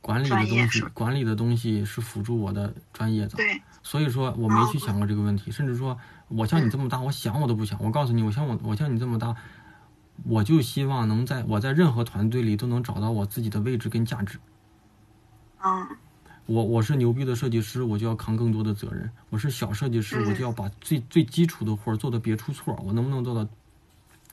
[0.00, 3.36] 管理的东西管理的东西是辅助我的专业的。
[3.36, 5.98] 对，所以说我没去想过这个问题，甚至说
[6.28, 7.82] 我像你这么大，我想我都不想。
[7.82, 9.34] 我告诉你，我像我我像你这么大，
[10.24, 14.38] 我就希望能在我在任何团队里都能找到我自己的位置跟价值。
[15.64, 15.86] 嗯
[16.46, 22.74] 我我是牛逼的设计师，我就要扛更多的责任；我是小设计师，嗯我就要把最最基础的活儿做的别出错。
[22.86, 23.46] 我能不能做到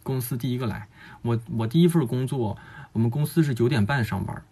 [0.05, 0.87] 公司第一个来？
[1.23, 2.55] 我我第一份工作，
[2.93, 4.43] 我们公司是九点半上班，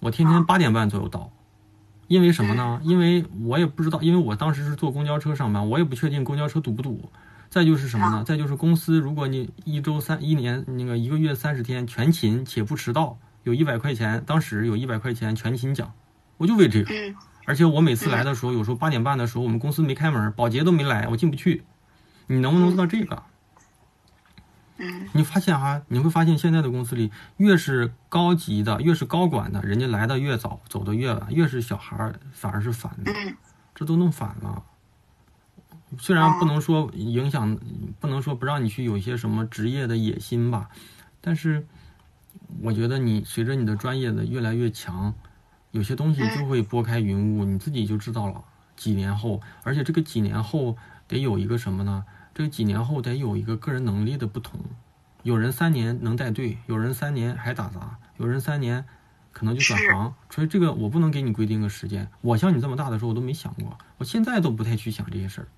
[0.00, 1.30] 我天天啊八点半左右到，
[2.08, 2.80] 因为什么呢？
[2.82, 7.10] 因为我也不知道，因为我当时是坐公交车上班，我也不确定公交车堵不堵。
[7.50, 8.24] 再就是什么呢？
[8.24, 15.92] 再就是公司，如果你一周三一年那个一个月三十天全勤且不迟到，有一百块钱，当时有一百块钱全勤奖，
[16.38, 16.94] 我就为这个。
[16.94, 21.64] 嗯而且我每次来的时候，有时候八点半的时候，我们公司没开门，保洁都没来，我进不去。
[22.28, 23.20] 你能不能做到这个？
[24.82, 33.36] 嗯你发现哈、你会发现现在的公司里，越是高级的，越是高管的，人家来的越早，走的越晚；越是小孩儿，反而是反的，嗯
[33.74, 34.62] 这都弄反了。
[35.98, 37.56] 虽然不能说影响，
[38.00, 40.68] 不能说不让你去有一些什么职业的野心吧，
[41.20, 41.66] 但是
[42.62, 45.14] 我觉得你随着你的专业的越来越强，
[45.70, 48.42] 有些东西就会拨开云雾，你自己就知道了。
[48.74, 52.04] 几年后，而且这个几年后得有一个什么呢？
[52.34, 54.60] 这几年后得有一个个人能力的不同。
[55.22, 58.84] 有人三年能带队，有人三年还打杂，有人三年
[59.30, 60.14] 可能就转行。
[60.30, 62.10] 所以这个我不能给你规定个时间。
[62.20, 65.48] 我像你这么大的时候我都没想过，我现在都不太去想这些事儿。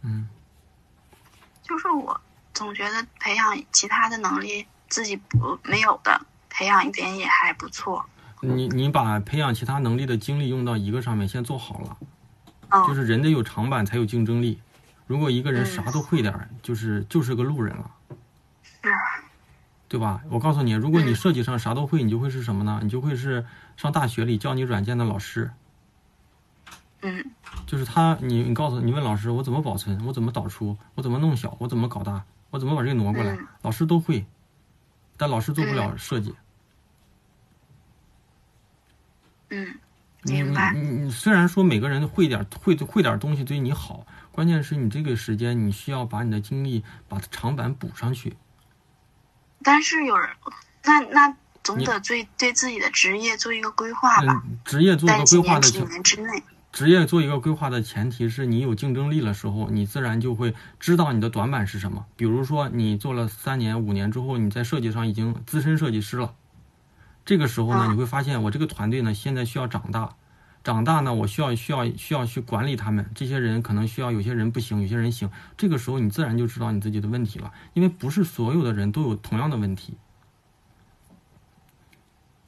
[0.00, 0.28] 嗯，
[1.62, 2.20] 就是我
[2.54, 8.04] 总觉得培养其他的能力自己不没有的，培养一点也还不错。
[8.40, 11.96] 你你把培养其他能力的精力用到一个上面，先做好了。
[12.74, 14.60] 嗯，就是人得有长板才有竞争力。
[15.06, 15.66] 如果一个人嗯。
[15.66, 17.90] 啥都会点儿，就是就是个路人了，
[19.88, 20.22] 对吧？
[20.28, 22.80] 我告诉你，如果你设计上啥都会，你就会是什么呢？
[22.82, 25.50] 你就会是上大学里教你软件的老师。
[27.02, 27.24] 嗯。
[27.66, 34.26] 就是他，你你告诉你问老师，我怎么保存，我怎么导出，我怎么弄小，我怎么搞大，我怎么把这个挪过来嗯，老师都会，
[35.16, 36.34] 但老师做不了设计。
[39.50, 39.83] 嗯，你
[40.24, 48.34] 明白你你你虽然说每个人会点儿会会点儿东西对你好，关键是你这个时间你需要把你的精力把长板补上去。
[49.62, 50.28] 但是有人，
[50.84, 56.42] 那那总得对对自己的职业做一个规划吧，嗯，职业做一个规划的前，年之内。
[56.72, 62.04] 职业做一个规划的前提是你有竞争力的时候，你自然就会知道你的短板是什么。
[62.16, 66.34] 比如说你做了三年五年之后，你在设计上已经资深设计师了，
[67.24, 70.14] 这个时候呢，嗯你会发现我这个团队呢现在需要长大，
[70.62, 79.96] 长大呢我需要需要需要去管理他们，这些人可能需要有些人不行，有些人行，这个时候你自然就知道你自己的问题了，因为不是所有的人都有同样的问题。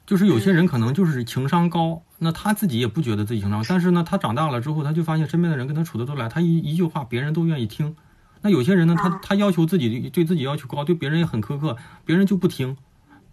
[0.05, 7.95] 就是有些人可能就是情商高，那他自己也不觉得自己情商高，但是呢，他长大了之后，他就发现身边的人跟他处的都来，他一一句话别人都愿意听。
[8.41, 12.77] 那有些人呢，他嗯他要求自己对自己要求高，对别人也很苛刻，别人就不听。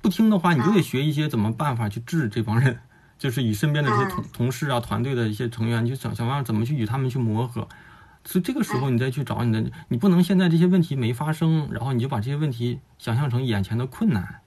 [0.04, 2.78] 不听的话，你就得学一些怎么办法去治这帮人，
[3.16, 7.66] 就是与身边的这些同同事啊、团队的一些成员，你就想想办法怎么去与他们去磨合。
[8.22, 14.40] 所以这个时候你再去找你的，你不能现在这些问题没发生，然后你就把这些问题想象成眼前的困难。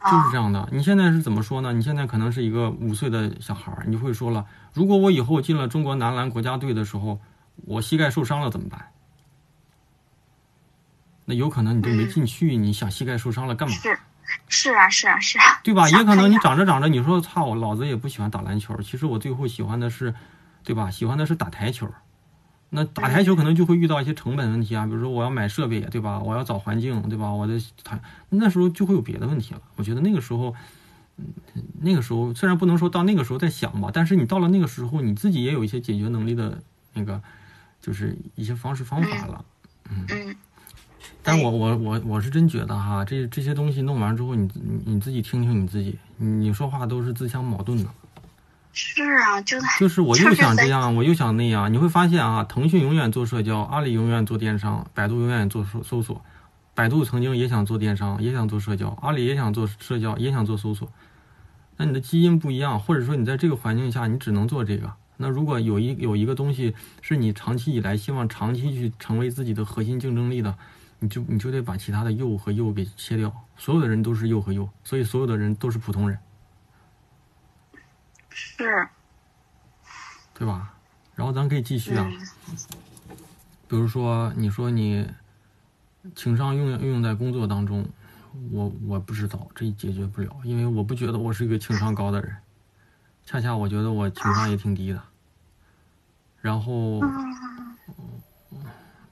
[0.00, 0.68] 就是这样的。
[0.70, 1.72] 你现在是怎么说呢？
[1.72, 7.18] 你现在可能是一个五岁的小孩儿，你就会说了：如果我以后进了中国男篮国家队的时候，
[7.66, 8.86] 我膝盖受伤了怎么办？
[11.30, 13.74] 那有可能你都没进去，你想膝盖受伤了干嘛？
[13.76, 13.96] 是
[14.48, 15.88] 是啊是啊是啊，对吧？
[15.88, 20.12] 也可能你长着长着，你说操，老子也不喜欢打篮球，其实我最后喜欢的是，
[20.64, 20.90] 对吧？
[20.90, 21.88] 喜欢的是打台球。
[22.70, 26.18] 那打台球可能就会遇到一些成本问题啊，比如说我要买设备，对吧？
[26.18, 27.30] 我要找环境，对吧？
[27.32, 29.62] 我的台那时候就会有别的问题了。
[29.76, 30.54] 我觉得那个时候，
[31.16, 31.26] 嗯，
[31.80, 36.62] 那个时候虽然不能说到那个时候再想吧，但是你到了那个时候，你自己也有一些解决能力的
[36.94, 37.22] 那个，
[37.80, 39.44] 就是一些方式方法了。
[39.90, 40.36] 嗯，
[41.22, 47.90] 但我我我我是真觉得哈，这这些东西弄完之后，你你你自己听听你自己，你你说话都是自相矛盾的。
[48.72, 56.22] 是啊，就在就是我又想这样，我又想那样，你会发现啊，腾讯永远做社交，阿里永远做电商，百度永远做搜搜索。
[56.72, 60.88] 百度曾经也想做电商，也想做社交，阿里也想做社交，也想做搜索。
[61.76, 64.90] 那你的基因不一样，或者说你在这个环境下，你只能做这个。
[65.16, 70.54] 那如果有一有一个东西是你长期以来希望长期去成为自己的核心竞争力的，
[71.00, 73.34] 你就你就得把其他的又和又给切掉。
[73.56, 76.18] 所有的人都是又和又，所以所有的人都是普通人，
[78.30, 78.88] 是，
[80.32, 80.74] 对吧？
[81.14, 82.56] 然后咱可以继续啊，嗯
[83.68, 85.06] 比如说你说你
[86.14, 87.86] 情商用用用在工作当中，
[88.50, 92.34] 我我不知道，这解决不了，因为我不觉得我是一个情商高的人，
[93.26, 95.02] 恰恰我觉得我情商也挺低的。
[96.40, 97.00] 然后，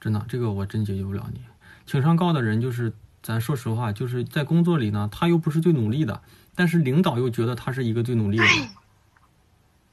[0.01, 1.41] 真的这个我真解决不了你。
[1.89, 6.21] 情商高的人就是咱说实话，就是在工作里呢，他又不是最努力的，
[6.55, 8.53] 但是领导又觉得他是一个最努力的人。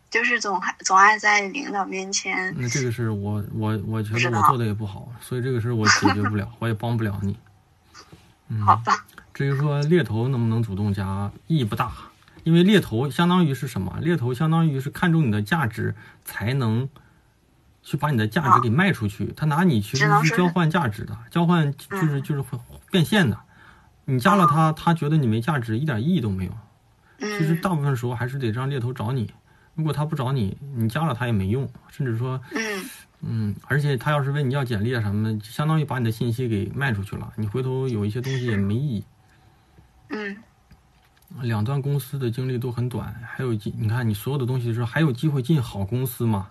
[0.08, 7.36] 就是总还总爱在领导面前，那这个事我我我觉得我做的也不好，所以这个事儿我解决不了， 我也帮不了你。
[8.48, 11.92] 嗯，好吧，至于说猎头能不能主动加，意义不大，
[12.44, 13.98] 因为猎头相当于是什么？
[14.00, 15.94] 猎头相当于是看中你的价值，
[16.24, 16.88] 才能
[17.86, 19.32] 去把你的价值给卖出去。
[19.36, 22.58] 他拿你其实是是交换价值的，交换就是嗯就是会
[22.90, 23.38] 变现的。
[24.04, 26.52] 你加了他，他觉得你没价值，一点意义都没有。
[27.18, 29.32] 其实嗯大部分时候还是得让猎头找你。
[29.76, 32.84] 如果他不找你，你加了他也没用，甚至说，嗯
[33.20, 39.04] 嗯，而且他要是问你要简历啊什么的，相当于把你的信息给卖出去了，你回头有一些东西也没意义。
[40.08, 40.36] 嗯
[41.42, 46.48] 两段公司的经历都很短，还有机，你看你所有的东西是还有机会进好公司吗？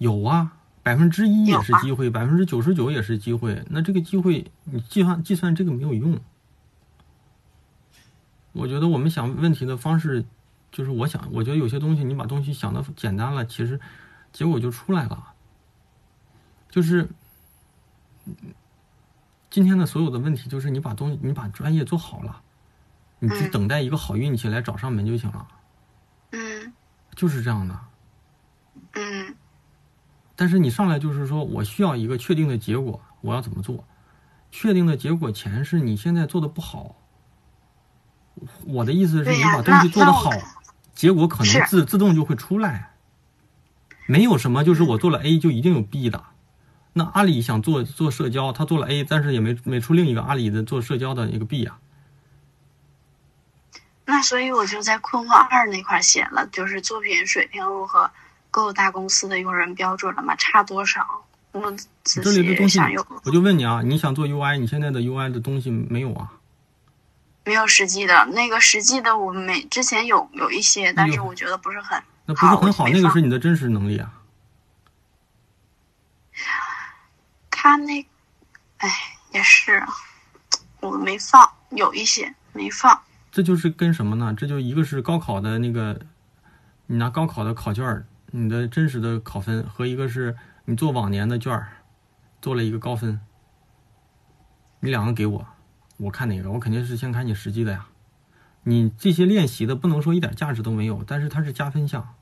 [0.00, 3.62] 有啊，百分之一也是机会，百分之九十九也是机会。
[3.68, 6.18] 那这个机会你计算计算这个没有用。
[8.52, 10.24] 我觉得我们想问题的方式，
[10.72, 13.78] 就是我想，我觉得有些东西你把东西想的简单了，其实
[14.32, 15.34] 结果就出来了。
[16.70, 17.06] 就是
[18.24, 18.34] 嗯
[19.50, 22.40] 今天的所有的问题，就是你把东西，你把专业做好了，
[23.18, 25.46] 你去嗯等待一个好运气来找上门就行了，
[26.30, 26.72] 嗯
[27.14, 27.78] 就是这样的。
[30.40, 33.84] 嗯但是你上来就是说我需要一个确定的结果，我要怎么做？
[34.50, 36.96] 确定的结果前是你现在做的不好。
[38.64, 40.30] 我的意思是你把东西做得好
[40.94, 42.94] 结果可能自自动就会出来。
[44.06, 46.24] 没有什么就是我做了 A 就一定有 B 的。
[46.94, 51.78] 那阿里想做做社交，他做了 A，但是也没没出另一个阿里的做社交的一个 B 啊。
[54.06, 58.10] 那所以我就在困惑二那块儿写了，就是作品水平如何
[58.50, 60.34] 够大公司的用人标准了吗？
[60.36, 61.24] 差多少？
[61.52, 61.70] 我
[62.04, 66.32] 仔这里的东西细想有，我就问你啊，你想做 UI，你现在的 UI 的东西没有啊？
[67.44, 68.24] 没有实际的？
[68.26, 74.12] 那个实际的我没之前有有一些，但是我觉得不是很那不是很好，那个是你的真实能力啊。
[77.50, 78.06] 他那，
[78.76, 78.88] 哎，
[79.32, 79.88] 也是，啊
[80.80, 83.02] 我没放，有一些没放。
[83.32, 84.32] 这就是跟什么呢？
[84.36, 86.00] 这就一个是高考的那个，
[86.86, 91.68] 你拿高考的考卷儿，你的真实的考分和一个是你做往年的卷儿，
[92.40, 93.20] 做了一个高分。
[94.80, 95.46] 你两个给我，
[95.98, 96.50] 我看哪个？
[96.50, 97.86] 我肯定是先看你实际的呀。
[98.62, 102.14] 你这些练习的不能说一点价值都没有，但是它是加分项，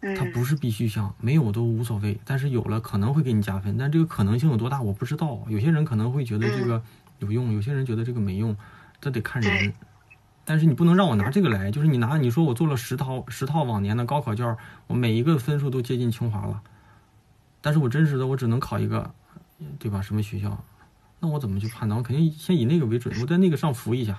[0.00, 2.20] 它嗯不是必须项，没有都无所谓。
[2.24, 5.44] 但是有了可能会给你加分，但这个可能性有多大我不知道。
[5.48, 6.82] 有些人可能会觉得这个
[7.18, 8.56] 有用，有些人觉得这个没用，
[9.00, 9.74] 这得看人对。
[10.48, 16.62] 但是你不能让我拿这个来，就是你拿你说我做了十套十套往年的高考卷儿，我每一个分数都接近清华了，
[17.60, 19.12] 但是我真实的我只能考一个，
[19.78, 20.00] 对吧？
[20.00, 20.64] 什么学校？
[21.20, 21.98] 那我怎么去判断？
[21.98, 24.18] 我肯定先以那个为准，我在那个上浮一下。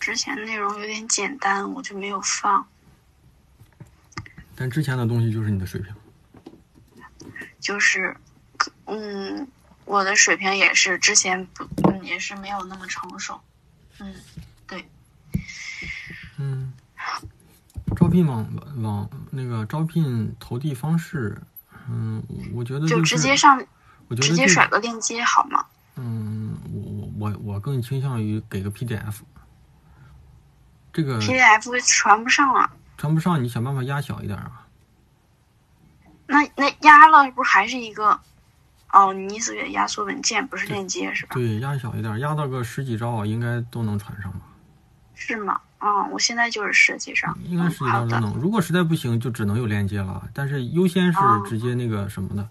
[0.00, 2.66] 之前内容有点简单，我就没有放。
[4.54, 5.94] 但之前的东西就是你的水平。
[7.60, 8.16] 就是，
[8.86, 9.46] 嗯，
[9.88, 13.40] 我的水平也是之前不，嗯，也是没有那么成熟。
[13.98, 14.14] 嗯，
[14.66, 14.86] 对
[16.36, 16.72] 嗯，
[17.96, 21.40] 招聘网网那个招聘投递方式，
[21.88, 22.22] 嗯，
[22.52, 23.56] 我觉得就是直接上，
[24.08, 25.64] 我觉得这直接甩个链接好吗？
[25.96, 29.20] 嗯，我我我我更倾向于给个 PDF，
[30.92, 32.70] 这个 PDF 传不上啊。
[32.98, 34.66] 传不上，你想办法压小一点啊。
[36.26, 38.20] 那那压了不还是一个？
[38.92, 41.34] 哦，你意思是压缩文件，不是链接是吧？
[41.34, 44.40] 对，压小一点，压到个十几兆应该都能传上吧？
[45.14, 45.60] 是吗？
[45.80, 47.32] 嗯，我现在就是十几兆。
[47.44, 47.84] 应该十几。
[47.90, 48.34] 兆都能。
[48.34, 50.22] 如果实在不行，就只能有链接了。
[50.32, 52.48] 但是优先是哦直接那个什么的。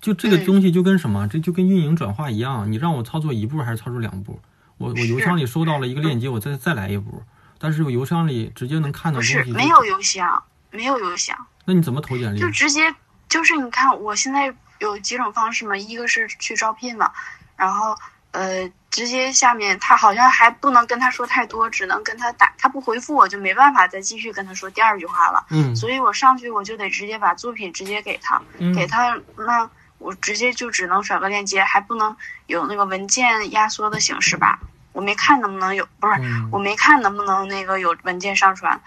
[0.00, 1.26] 就这个嗯东西就跟什么？
[1.28, 4.40] 这就跟运营转化一样，你让我操作一步还是操作两步？
[4.76, 7.22] 我我邮箱里收到了一个链接，我再再来一步。
[7.58, 10.40] 但是我邮箱里直接能看到不东西，是没有邮箱，
[10.70, 12.48] 没有邮箱，那你怎么投简历就？
[12.50, 12.94] 直接
[13.28, 17.10] 就是你看我现在有几种方式嘛，一个是去招聘嘛，
[17.56, 17.96] 然后
[18.32, 29.68] 呃直接下面他好像还不能跟他说太多，只能跟他打，他不回复我就没办法再继续跟他说第二句话了，嗯所以我上去我就得直接把作品直接给他，嗯给他那
[29.98, 32.16] 我直接就只能甩个链接，还不能
[32.46, 34.58] 有那个文件压缩的形式吧？
[34.92, 38.80] 我没看能不能有，不是、嗯我没看能不能那个有文件上传。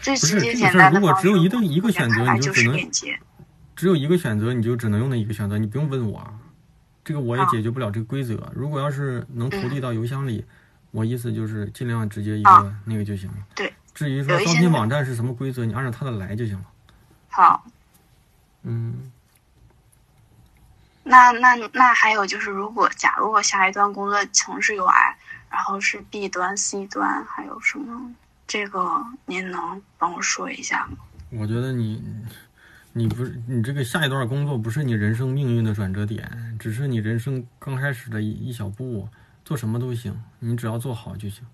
[0.00, 3.18] 最直接简单的方式，只有一个一个目前选择看来就是你就只能链接。
[3.84, 6.32] 只有一个选择，你就只能用那一个选择，你不用问我，啊。
[7.04, 8.50] 这个我也啊解决不了这个规则。
[8.54, 10.42] 如果要是能投递到邮箱里，
[10.90, 13.34] 我意思就是尽量直接一个啊那个就行了。
[13.54, 13.70] 对。
[13.92, 16.64] 至于说招聘网站是什么规则，你按照它的来就行了。
[17.28, 17.66] 好，
[18.62, 19.12] 嗯，
[21.02, 25.14] 那那那还有就是，如果假如我下一段工作从事 UI，
[25.50, 28.14] 然后是 B 端、C 端，还有什么？
[28.46, 30.96] 这个您能帮我说一下吗？
[31.32, 32.02] 我觉得你
[32.96, 39.08] 你不是你这个下一段工作不是你人生命运的转折点，只是你人生刚开始的一一小步，
[39.44, 41.44] 做什么都行，你只要做好就行。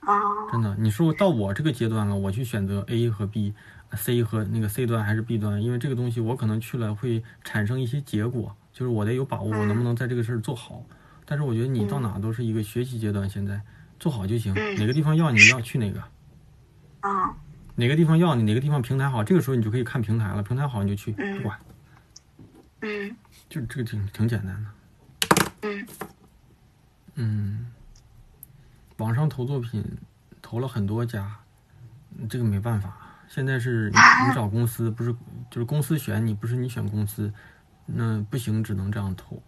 [0.00, 0.12] 啊，
[0.50, 3.54] 真的，你说到我这个阶段了，我去选择 A 和 B、
[3.92, 10.84] C 和那个 C 端还是 B 端，因为这个东西我可能去了会产生一些结果，就是我得有把握，我能不能在这个事儿做好。
[11.24, 13.60] 但是我觉得你到哪都是一个学习阶段，现在
[14.00, 16.00] 做好就行，嗯哪个地方要你要去哪个。
[17.00, 17.36] 啊，
[17.76, 20.42] 哪个地方要你，哪个地方平台好，这个时候你就可以看平台了。
[20.42, 21.60] 平台好你就去，嗯不管，
[22.80, 23.16] 嗯
[23.48, 24.70] 就这个挺挺简单的。
[25.62, 25.86] 嗯
[27.14, 27.72] 嗯，
[28.96, 29.84] 网上投作品
[30.40, 31.36] 投了很多家，
[32.28, 32.96] 这个没办法。
[33.28, 33.96] 现在是你
[34.28, 35.12] 你找公司，不是
[35.50, 37.32] 就是公司选你，不是你选公司，
[37.84, 39.42] 那不行，只能这样投。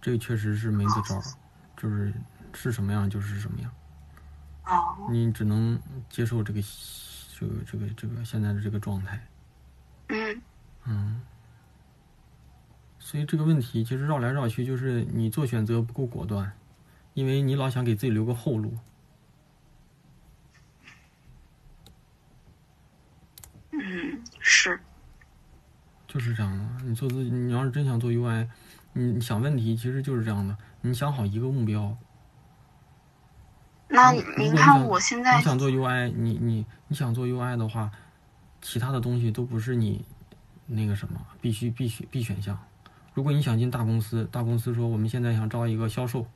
[0.00, 1.22] 这个确实是没得招，
[1.76, 2.12] 就是
[2.54, 3.70] 是什么样就是什么样，
[4.64, 5.78] 哦，你只能
[6.08, 6.62] 接受这个
[7.40, 9.26] 这个这个这个现在的这个状态。
[10.08, 10.42] 嗯
[10.84, 11.22] 嗯，
[12.98, 16.52] 所以这个问题其实绕来绕去，就是你做选择不够果断，
[17.14, 18.76] 因为你老想给自己留个后路。
[23.70, 24.78] 嗯，是，
[26.06, 26.84] 就是这样的。
[26.84, 28.48] 你做自己，你要是真想做 UI，
[28.92, 30.58] 你你想问题其实就是这样的。
[30.82, 31.96] 你想好一个目标，
[33.88, 37.88] 那您看我现在你想做 UI，你你你想做 UI 的话，
[38.60, 40.04] 其他的东西都不是你
[40.66, 42.58] 那个什么必须必须必选项。
[43.14, 46.26] 如果你想进大公司，大公司说我们现在想招一个销售，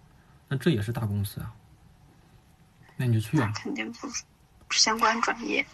[0.46, 1.52] 那这也是大公司啊，
[2.96, 3.50] 那你就去啊。
[3.56, 4.24] 肯定不是
[4.70, 5.66] 相关专业。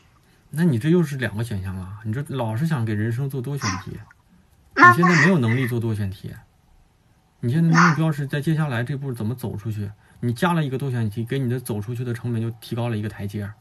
[0.48, 2.00] 那你这又是两个选项了。
[2.06, 3.90] 你这老是想给人生做多选题，
[4.76, 6.34] 你现在没有能力做多选题。
[7.40, 9.90] 你现在的目标是在接下来这步怎么走出去？
[10.20, 13.52] 你加了一个多选题，给你的走出去的成本就提高了一个台阶。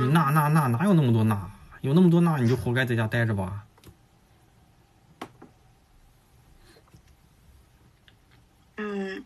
[0.00, 1.50] 你嗯那那那哪有那么多那？
[1.82, 3.62] 有那么多那你就活该在家待着吧。
[8.76, 9.24] 嗯，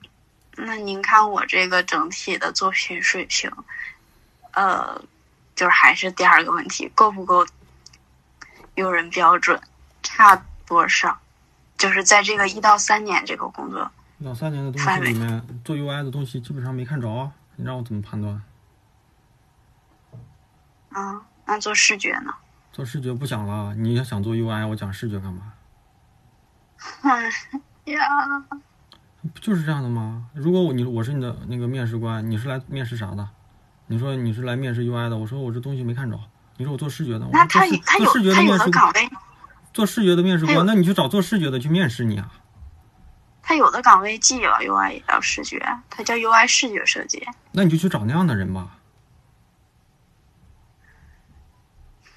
[0.56, 3.50] 那您看我这个整体的作品水平，
[4.52, 5.02] 呃，
[5.56, 7.46] 就是还是第二个问题，够不够
[8.74, 9.58] 用人标准？
[10.02, 11.18] 差多少？
[11.78, 18.42] 就是在这个一到三年这个工作，两三年的东西里面，做 UI 的东西基本上没看着啊，你让我怎么判断？
[20.92, 22.32] 啊，那做视觉呢？
[22.72, 25.52] 做视觉不想了，你要想做 UI，我讲视觉干嘛？
[27.02, 27.98] 哎呀，
[29.34, 30.26] 不就是这样的吗？
[30.34, 33.28] 如果我你我是你的那个面试官，你是来面试啥的？
[33.86, 36.18] 你说你是来面试 UI 的，我说我这东西没看着。
[36.56, 39.10] 你说我做视觉的，我那他他有做视觉的岗位，
[39.74, 42.30] 做视觉的面试官，那你去找做视觉的去面试你啊。
[43.42, 47.26] 他有的岗位既有 UI 也要视觉，他叫 UI 视觉设计。
[47.52, 48.76] 那你就去找那样的人吧。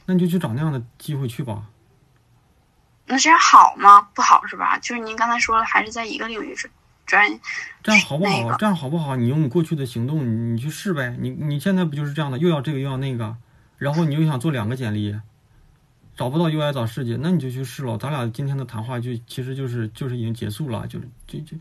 [0.06, 1.70] 那你就去找那样的机会去吧。
[3.06, 4.10] 那这样好吗？
[4.14, 4.80] 不好是吧？
[4.80, 6.72] 就是您刚才说了，还是在一个领域专
[7.06, 7.40] 专
[7.84, 8.32] 这样好不好？
[8.32, 9.16] 那个这样好不好？
[9.16, 11.16] 你用你过去的行动，你你去试呗。
[11.20, 13.36] 你你现在不就是这样的，又要这个又要那个，
[13.78, 15.20] 然后你又想做两个简历，
[16.16, 17.98] 找不到 UI 找设计，那你就去试了。
[17.98, 21.58] 咱俩今天的谈话就其实就是就是已经结束了，就是就就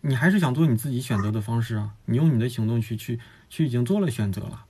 [0.00, 1.90] 你还是想做你自己选择的方式啊。
[2.06, 4.64] 你用你的行动去去去已经做了选择了，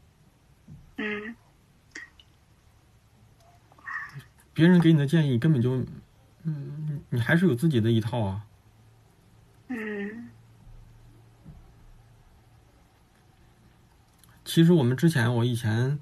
[0.99, 1.35] 嗯
[4.61, 5.83] 别人给你的建议根本就，
[6.43, 8.45] 嗯，你还是有自己的一套啊。
[9.69, 10.29] 嗯
[14.45, 15.99] 其实我们之前，我以前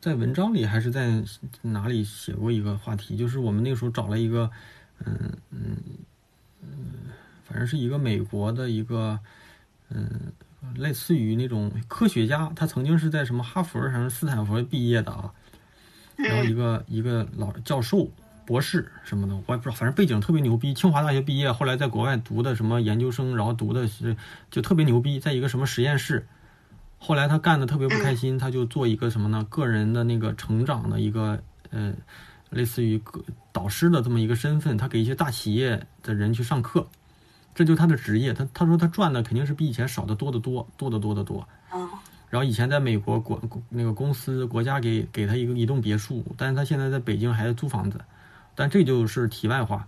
[0.00, 1.24] 在文章里还是在
[1.62, 4.48] 哪里写过一个话题，就是我们那个时候找了一个，
[5.04, 5.76] 嗯嗯
[6.62, 6.68] 嗯，
[7.42, 9.18] 反正是一个美国的一个，
[9.88, 10.32] 嗯，
[10.76, 15.34] 类似于那种科学家，他曾经是在什么哈佛还是斯坦福毕业的啊，
[16.16, 18.10] 然后一个一个老教授、
[18.44, 20.72] 博士什么的，我也不知道，反正背景特别牛逼。
[20.72, 24.16] 清华大学毕业，后来在国外读的什么研究生，然后读的是
[24.50, 26.26] 就特别牛逼，在一个什么实验室。
[26.98, 29.46] 后来他干的特别不开心，他就做一个什么呢？
[29.50, 31.92] 个人的那个成长的一个呃，
[32.50, 36.86] 类似于个导师的这么一个身份，他给一些大企业的人去上课，
[37.54, 38.32] 这就是他的职业。
[38.32, 41.46] 他他说他赚的肯定是比以前少的多得多，多得多得多。
[42.28, 48.00] 然后以前在美国国那个公司国家给给他一个一栋别墅，但是他现在在北京还租房子，
[48.54, 49.86] 但这就是题外话。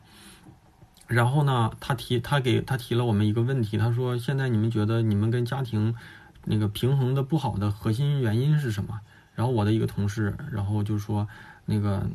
[1.07, 5.95] 然后呢，他提他给他提了我们一个问题，他说现在你们觉得你们跟家庭
[6.45, 9.01] 那个平衡的不好的核心原因是什么？
[9.35, 11.27] 然后我的一个同事，然后就说
[11.65, 12.07] 那个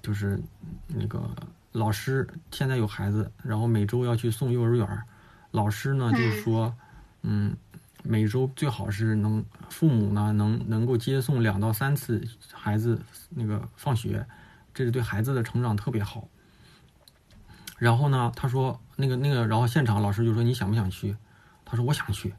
[0.00, 0.40] 就是
[0.86, 1.28] 那个
[1.72, 5.02] 老师现在有孩子，然后每周要去送幼儿园，
[5.50, 6.74] 老师呢就是说，
[7.22, 7.54] 嗯，
[8.10, 12.98] 每周最好是能父母呢能能够接送两到三次孩子
[13.28, 14.26] 那个放学，
[14.72, 16.26] 这是对孩子的成长特别好。
[17.76, 21.14] 然后呢，他说那个那个，然后现场老师就说你想不想去？
[21.66, 22.32] 他说我想去。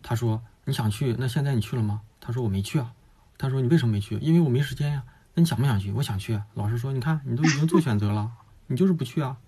[0.00, 2.02] 他说你想去，那现在你去了吗？
[2.20, 2.92] 他说我没去啊。
[3.36, 4.16] 他说你为什么没去？
[4.18, 5.02] 因为我没时间呀。
[5.34, 5.90] 那你想不想去？
[5.90, 6.40] 我想去。
[6.54, 8.30] 老师说你看你都已经做选择了，
[8.68, 9.38] 你就是不去啊。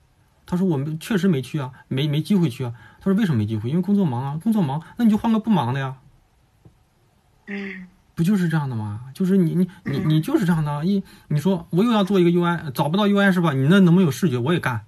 [0.44, 2.74] 他说我们确实没去啊，没没机会去啊。
[3.02, 3.68] 他说为什么没机会？
[3.68, 5.96] 因为工作忙啊，工作忙，那你就换个不忙的呀。
[7.48, 9.00] 嗯，不就是这样的吗？
[9.12, 10.86] 就是你你你你就是这样的。
[10.86, 13.52] 一你说我又要做一个 UI，找不到 UI 是吧？
[13.52, 14.38] 你那能不能有视觉？
[14.38, 14.84] 我也干。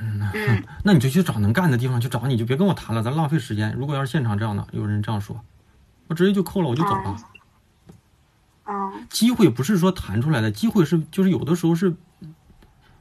[0.00, 0.20] 嗯，
[0.82, 3.74] 那你就去找能干的地方去找，你就别跟我谈了，咱浪费时间。
[3.74, 5.40] 如果要是现场这样的，有人这样说，
[6.08, 7.16] 我直接就扣了，我就走了。
[8.66, 11.94] 嗯，机会不是说弹出来的，机会是就是有的时候是，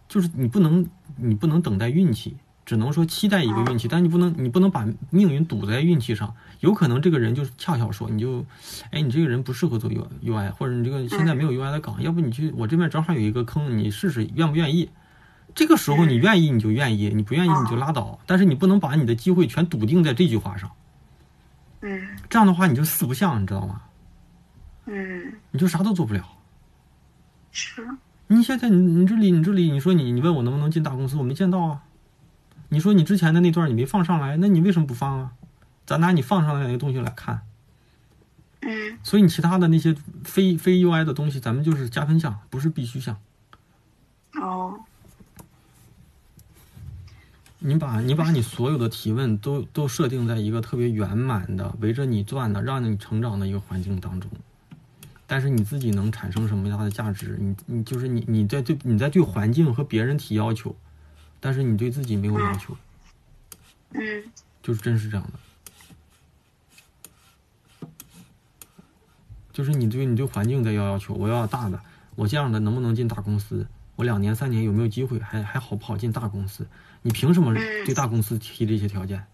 [0.08, 0.86] 就是你不能
[1.16, 6.34] 你不能等待运气，只能说期待一个运气，但你不能你不能把命运赌在运气上。
[6.62, 8.46] 有可能这个人就是恰巧说，你就，
[8.92, 14.90] 哎，你这个人不适合做 U UI，或者你这个现在没有 UI 的岗，要不你去我这边正好有一个坑，你试试愿不愿意？
[15.54, 18.18] 这个时候你愿意你就愿意，你不愿意你就拉倒。
[18.26, 20.72] 但是你不能把你的机会全笃定在这句话上。
[21.82, 23.82] 嗯这样的话你就四不像，你知道吗？
[24.86, 26.26] 嗯，你就啥都做不了。
[27.52, 27.86] 是，
[28.28, 31.84] 你现在你你这里你这里你说你你问我能不能进大公司，我没见到啊。
[32.74, 35.34] 你说你之前的那段你没放上来，那你为什么不放啊？
[35.86, 37.42] 咱拿你放上来的东西来看。
[38.62, 43.18] 嗯所以你其他的那些非非 UI 的东西，咱们就是加分项，不是必须项。
[44.42, 44.80] 哦，
[47.60, 54.32] 你把你把你所有的提问都都设定在一个特别圆满的围着你转的，让你成长的一个环境当中。
[55.28, 57.38] 但是你自己能产生什么样的价值？
[57.40, 60.76] 你你就是你你在对你在对环境和别人提要求，
[61.44, 62.74] 但是你对自己没有要求，
[63.92, 64.24] 嗯
[64.62, 65.34] 就是真是这样的。
[69.52, 71.78] 就是你对你对环境在要要求，我要大的，
[72.16, 73.68] 我这样的能不能进大公司？
[73.98, 75.20] 我两年三年有没有机会？
[75.20, 76.66] 还还好不好进大公司？
[77.02, 79.26] 你凭什么对大公司提这些条件？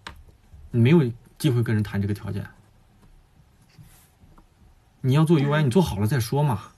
[0.72, 1.08] 你没有
[1.38, 2.44] 机会跟人谈这个条件。
[5.02, 6.72] 你要做 UI，你做好了再说嘛，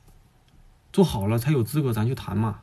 [0.91, 2.59] 做好了才有资格咱去谈嘛。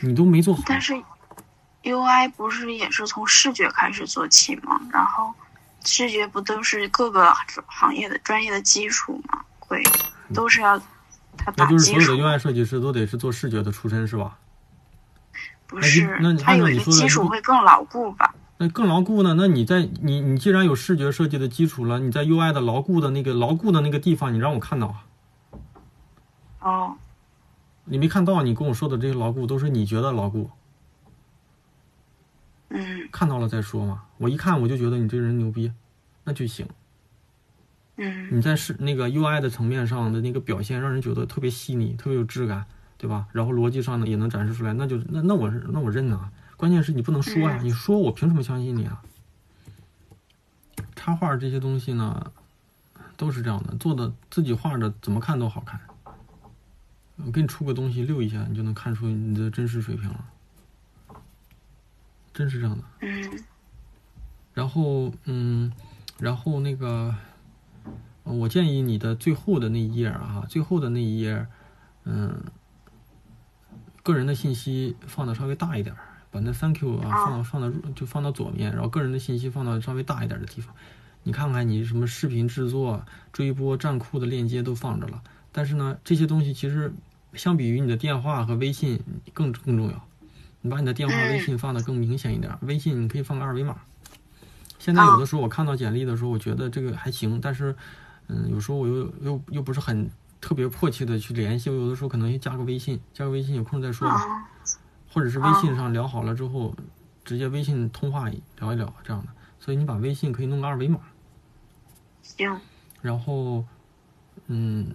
[0.00, 0.94] 你都没做好，但是
[1.82, 4.80] UI 不是也是从视觉开始做起吗？
[4.92, 5.32] 然后
[5.84, 7.32] 视觉不都是各个
[7.66, 9.40] 行业的专业的基础吗？
[9.58, 9.82] 会
[10.34, 10.78] 都是要
[11.36, 14.38] 他那打基础就是所有的，UI 设计师都得是做视觉的出身是吧？
[15.66, 18.34] 不是那你的基础会更牢固吧？
[18.56, 19.34] 那更牢固呢？
[19.36, 25.04] 那你在你你既然有视觉设计的基础了，你在 UI 的牢固的那个牢固的那个地方，你让我看到啊，
[26.60, 26.96] 哦，
[27.88, 30.50] 你没看到，你跟我说的这些牢固都是你觉得牢固，
[32.68, 34.04] 嗯看到了再说嘛。
[34.18, 35.72] 我一看我就觉得你这人牛逼，
[36.24, 36.66] 那就行。
[37.96, 42.64] 嗯你在是那个 UI 的层面上的那个表现，让人觉得特别细腻，特别有质感，
[42.96, 43.26] 对吧？
[43.32, 46.30] 然后逻辑上呢也能展示出来，那就那那我那我认呐。
[46.56, 49.02] 关键是你不能说呀，嗯你说我凭什么相信你啊？
[50.94, 52.32] 插画这些东西呢，
[53.16, 55.80] 都是这样的，做的自己画的怎么看都好看。
[57.24, 60.24] 我给你出个东西溜一下，你就能看出你的真实水平了，
[62.32, 62.84] 真是这样的。
[63.00, 63.44] 嗯
[64.54, 65.72] 然后，嗯，
[66.18, 67.14] 然后那个，
[68.24, 71.46] 呃我建议你的最后的那一页啊，最后的那一页，
[72.02, 72.42] 嗯，
[74.02, 76.02] 个人的信息放的稍微大一点儿，
[76.32, 80.74] 把那 Thank you 啊啊放到放到就放到左面，然后个人的信息放到稍微大一点的地方。
[81.22, 86.92] 你看看你什么视频制作、追播、站酷的链接都放着了，但是呢，这些东西其实
[87.34, 89.00] 相比于你的电话和微信
[89.32, 90.04] 更更重要。
[90.60, 93.76] 你把你的电话、嗯微信放的更明显一点，微信你可以放个二维码。
[94.78, 97.74] 现在有的时候我看到简历的时候，我觉得这个还行，但是，
[98.26, 100.10] 嗯，有时候我又又又不是很
[100.40, 104.48] 特别迫切的去联系，我有的时候可能加个微信，加个微信有空再说吧，啊
[105.12, 106.74] 或者是微信上聊好了之后，
[107.24, 109.28] 直接微信通话聊一聊这样的。
[109.60, 111.00] 所以你把微信可以弄个二维码，
[112.22, 112.58] 行
[113.00, 113.64] 然后，
[114.46, 114.86] 嗯，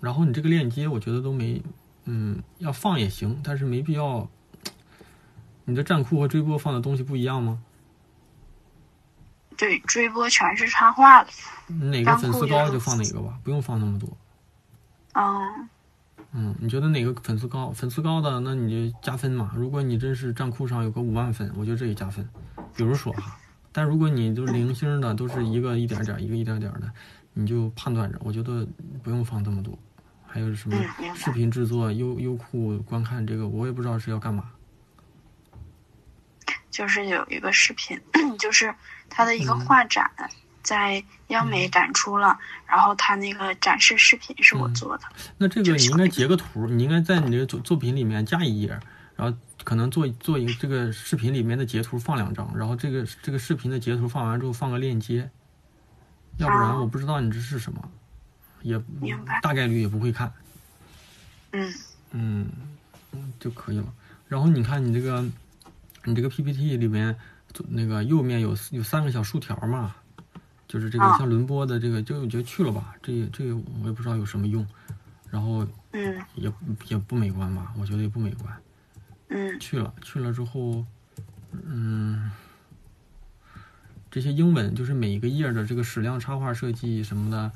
[0.00, 1.62] 然后你这个链接我觉得都没，
[2.04, 4.28] 嗯，要放也行，但是没必要。
[5.64, 7.62] 你的站酷和追播放的东西不一样吗？
[9.56, 11.30] 对追播全是插画的，
[11.74, 14.08] 哪个粉丝高就放哪个吧，不用放那么多。
[15.12, 15.68] 嗯
[16.32, 17.70] 嗯，你觉得哪个粉丝高？
[17.72, 19.52] 粉丝高的，那你就加分嘛。
[19.56, 22.26] 如果你真是站库上有个五万粉，我觉得这也加分。
[22.76, 23.36] 比如说哈，
[23.72, 26.90] 但如果你就零星的，都是一个一点点，一个一点点的，
[27.34, 28.66] 你就判断着，我觉得
[29.02, 29.76] 不用放这么多。
[30.38, 30.76] 还有什么
[31.16, 34.44] 视频制作、优优酷观看这个，我也不知道是要干嘛。
[36.70, 38.00] 就是有一个视频，
[38.38, 38.72] 就是
[39.10, 39.60] 他的一个嗯。
[39.66, 40.08] 画展
[40.62, 45.04] 在央美展出了，然后他那个展示视频是我嗯做的。
[45.38, 48.78] 那这个你应该截个图，你应该在你这个作作品里面加一页，
[49.16, 55.28] 然后可能做做一个这个视频里面的截图放两张，然后这个这个视频的截图放完之后放个链接，
[56.36, 57.90] 要不然哦我不知道你这是什么，
[58.62, 58.80] 也
[59.42, 60.32] 大概率也不会看，
[61.52, 61.74] 嗯。
[62.12, 62.48] 嗯，
[63.12, 63.92] 嗯就可以了。
[64.28, 65.22] 然后你看你这个
[66.04, 67.14] 你这个 PPT 里面
[67.68, 69.94] 那个右面有有三个小竖条嘛，
[70.66, 71.18] 就是这个啊。
[71.18, 74.66] 像轮播的这个，就我觉得去了吧，这这个我也不知道有什么用，
[75.30, 76.20] 然后嗯。
[76.34, 76.52] 也
[76.88, 78.62] 也不美观吧，我觉得也不美观。
[79.28, 79.60] 嗯。
[79.60, 80.84] 去了去了之后，
[81.52, 82.30] 嗯，
[84.10, 87.52] 这些英文就是每一个页的这个矢量插画设计什么的，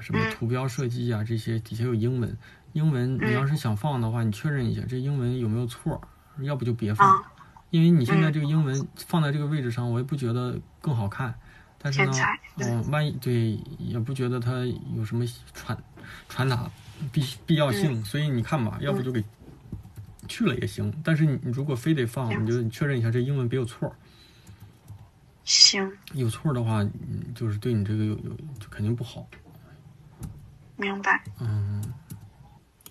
[0.00, 2.36] 什么嗯图标设计啊，这些底下有英文。
[2.72, 6.00] 英文你要是想放的话，你确认一下这英文有没有错，
[6.40, 7.32] 要不就别放，啊，
[7.68, 11.34] 因为你现在嗯这个英文放在这个位置上，我也不觉得更好看。
[11.84, 12.12] 但是呢
[12.58, 14.64] 嗯，万一对也不觉得它
[14.96, 15.76] 有什么传
[16.28, 16.70] 传达
[17.10, 19.22] 必必要性，所以你看吧，要不就给
[20.28, 20.94] 去了也行。
[21.02, 23.94] 但是你你如果非得放，你就确认一下这英文别有错，
[25.44, 28.30] 行，有错的话，嗯就是对你这个有有
[28.60, 29.28] 就肯定不好。
[30.82, 31.22] 明白。
[31.38, 31.94] 嗯，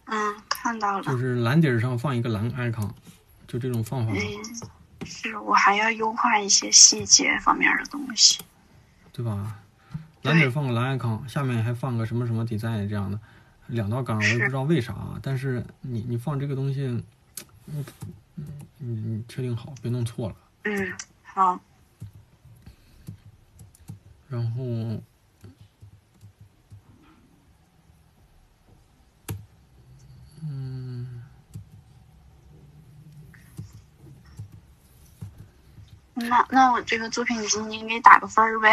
[0.05, 1.03] 嗯，看到了。
[1.03, 2.89] 就是蓝底儿上放一个蓝 icon，
[3.47, 8.39] 就这种放法，嗯，是我还要优化一些细节方面的东西。
[9.11, 9.57] 对吧？
[10.21, 13.19] 蓝底儿放个蓝 icon，下面还放个什么什么 design 这样的
[13.67, 14.95] 两道杠，我也不知道为啥。
[15.21, 17.03] 但是你你放这个东西，
[17.65, 17.83] 你
[18.77, 20.35] 你确定好，别弄错了。
[20.63, 21.59] 嗯，好，
[24.29, 25.01] 然后，
[30.43, 31.21] 嗯，
[36.15, 38.69] 那那我这个作品集你给打个分儿呗？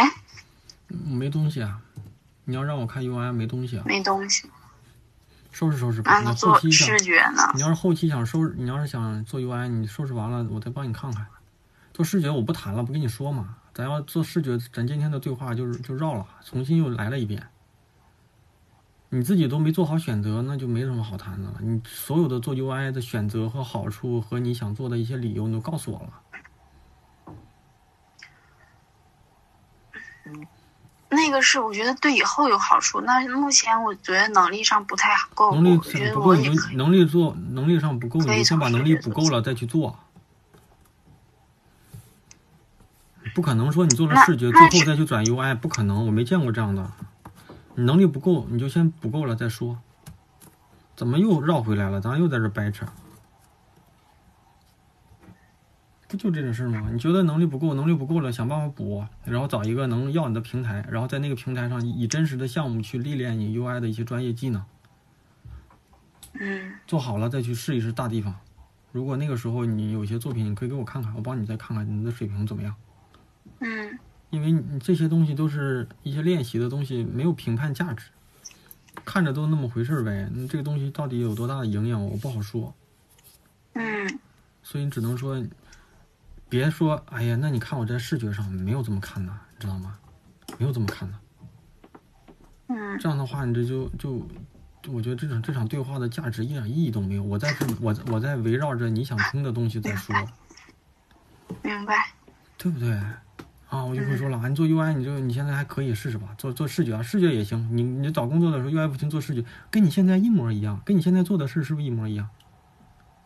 [0.87, 1.79] 没东西啊。
[2.45, 4.49] 你要让我看 UI 没东西啊，没东西。
[5.51, 6.11] 收拾收拾吧。
[6.11, 7.51] 啊，你那做视，觉呢？
[7.53, 11.27] 你要是后期想收拾，你要是想做 UI，你收拾完了，我再帮你看看。
[11.93, 13.57] 做视觉我不谈了，不跟你说嘛。
[13.73, 17.47] 咱要做视觉，咱今天的对话就是就绕了，重新又来了一遍。
[19.11, 21.55] 你自己都没做好选择，那就没什么好谈的了。
[21.61, 26.13] 你所有的做 UI 的选择和好处和你想做的一些理由，你都告诉我了。
[31.09, 33.01] 那个是我觉得对以后有好处。
[33.01, 36.75] 那目前我觉得能力上不太够，能力不够，你就我也可以。
[36.75, 39.97] 能力做能力上不够，你就先把能力补够了再去做。
[43.33, 46.91] 不可能说你做了视觉，最后再去转 UI，不可能，我没见过这样的。
[47.79, 49.79] 你能力不够，你就先补够了再说。
[50.97, 52.01] 怎么又绕回来了？
[52.01, 52.85] 咱又在这掰扯，
[56.09, 56.89] 不就这种事儿吗？
[56.91, 64.61] 你觉得能力不够，能力不够了，想办法补，然后找一个能要你的平台，然后在那个平台上以真实的项目去历练你 UI 的一些专业技能。
[66.33, 68.35] 嗯做好了再去试一试大地方。
[68.91, 72.75] 如果那个时候你有些作品，你可以给我看看，我帮你再看看你的水平怎么样。
[73.59, 73.97] 嗯
[74.29, 78.05] 因为你这些东西都是一些练习的东西，没有评判价值，
[79.03, 80.29] 看着都那么回事儿呗。
[80.31, 82.73] 你这个东西到底有多大的营养，我不好说。
[83.73, 84.19] 嗯
[84.61, 85.43] 所以你只能说，
[86.47, 89.97] 别说，哎呀，那你看我在视觉上没有这么看的，你知道吗？
[90.57, 91.17] 没有这么看的。
[92.67, 94.27] 嗯这样的话，你这就就，
[94.91, 97.23] 我觉得这场这场对话的价值一点意义都没有。
[97.23, 100.15] 我在这，我我在围绕着你想听的东西在说。
[101.63, 102.11] 明白。
[102.57, 102.99] 对不对？
[103.69, 107.69] 啊，我就会说了，啊，你做 UI，你就你现在还可以试试吧，做做视觉啊，视觉也行。
[107.71, 112.27] 你你找工作的时候，UI 不行，做视觉，跟你现在一模一样，跟你现在做的事是不是一模一样？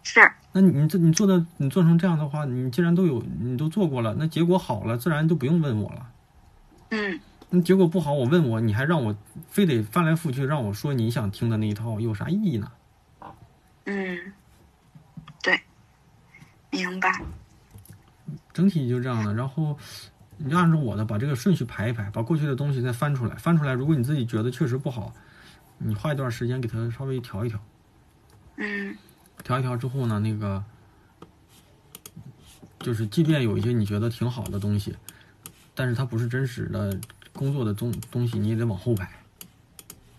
[0.04, 0.20] 是，
[0.52, 6.10] 那你你这你做的你做成这样的话，你既然都有你都做过了，那结果好了，自然就不用问我了。
[6.90, 7.20] 嗯
[7.50, 9.16] 那结果不好，我问我，你还让我
[9.48, 12.72] 非得翻来覆去让我说你想听的那一套，有啥意义呢？
[13.86, 14.34] 嗯，
[15.42, 15.62] 对，
[16.72, 17.22] 明白。
[18.52, 19.34] 整体就这样的。
[19.34, 19.78] 然后
[20.46, 25.14] 你就按照我的把这个顺序排一排，把过去的东西再翻出来，翻出来，如果你自己觉得确实不好，
[25.78, 27.58] 你花一段时间给它稍微调一调，
[28.58, 28.94] 嗯
[29.42, 30.62] 调一调之后呢，那个
[32.80, 34.94] 就是即便有一些你觉得挺好的东西，
[35.74, 37.00] 但是它不是真实的
[37.32, 39.10] 工作的东东西，你也得往后排，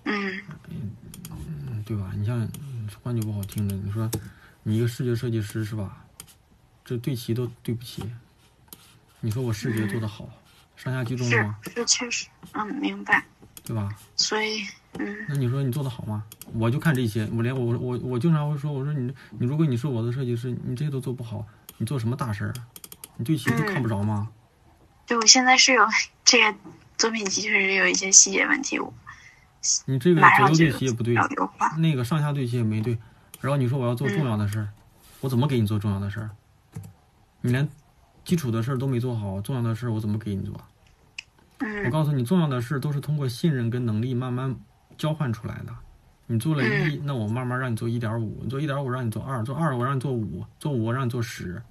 [0.05, 2.13] 嗯嗯，对吧？
[2.17, 4.11] 你像嗯换句不好听的，你说
[4.63, 6.03] 你一个视觉设计师是吧？
[6.83, 8.03] 这对齐都对不齐。
[9.25, 10.29] 你说我视觉做得好，
[10.77, 11.59] 上下居中了吗？
[11.63, 13.25] 是确实，嗯，明白。
[13.65, 13.89] 对吧？
[14.17, 14.61] 所以，
[14.99, 16.23] 嗯那你说你做得好吗？
[16.53, 21.47] 我就看这些，我连我我我经常会说，我说你你如果你是我的设计师，你这些都做不好，
[21.79, 22.69] 你做什么大事儿啊？
[23.17, 24.29] 你对齐都看不着吗？
[25.07, 25.83] 对，我现在是有
[26.23, 26.59] 这个
[26.99, 28.93] 作品集，确实有一些细节问题，我
[29.87, 31.17] 你这个左右对齐也不对。
[31.79, 32.99] 那个上下对齐也没对，
[33.41, 34.69] 然后你说我要做重要的事儿，
[35.23, 36.31] 我怎么给你做重要的事儿？
[37.41, 37.67] 你连
[38.25, 40.55] 基础的事儿都没做好，重要的事儿我怎么给你做？
[41.61, 44.55] 我嗯告诉你，重要的事都是通过信任跟能力慢慢
[44.99, 45.75] 交换出来的。
[46.27, 51.63] 你做了一，那我慢慢让你做一点五，你做一点五让你做二，做二我让你做五，做五我让你做十。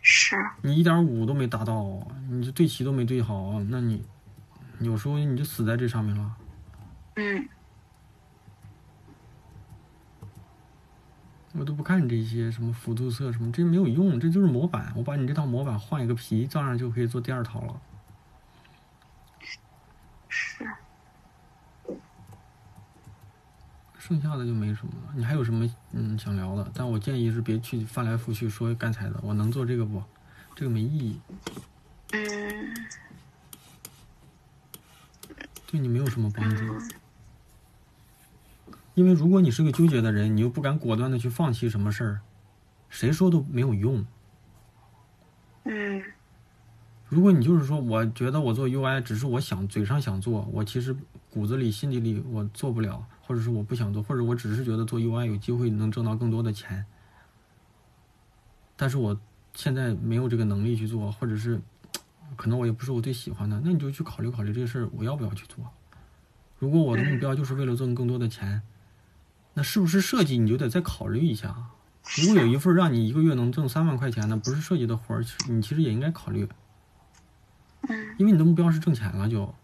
[0.00, 1.84] 是，你一点五都没达到，
[2.30, 4.02] 你这对齐都没对好，那你
[4.80, 6.36] 有时候你就死在这上面了。
[7.16, 7.48] 嗯
[11.52, 14.92] 我都不看这些什么辅助色什么，这没有用，这就是模板。
[14.96, 17.80] 我把你这套模板换一个皮，照样就可以做第二套了。
[20.28, 20.66] 是，
[23.98, 25.12] 剩下的就没什么了。
[25.14, 26.70] 你还有什么嗯想聊的？
[26.74, 30.02] 但我建议是别去翻来覆去说刚才的，我能做这个不？
[30.54, 31.20] 这个没意义，
[32.12, 32.74] 嗯
[35.66, 36.64] 对你没有什么帮助。
[38.94, 42.20] 因为如果你是个纠结的人，你又不敢果断的去放弃什么事儿，
[42.88, 44.04] 谁说都没有用。
[45.64, 46.02] 嗯
[47.08, 50.96] 如果你就是说，我觉得我做 UI 只是我想嘴上想做，我其实
[51.30, 56.86] 骨子里、心底里我做不了，或者是我不想做，或者我只是觉得做 UI 有机会能挣到更多的钱，
[58.76, 59.18] 但是我
[59.52, 61.60] 现在没有这个能力去做，或者是
[62.34, 65.70] 可能我也不是我最喜欢的，那你就去考虑考虑这个事儿，我要不要去做？
[66.58, 68.62] 如果我的目标就是为了挣更多的钱，
[69.54, 71.54] 那是不是设计你就得再考虑一下？
[72.16, 76.48] 如果有一份让你一个月能挣三万块钱的，不是设计的活儿，你其实也应该考虑。
[77.88, 79.54] 嗯因为你的目标是挣钱了就，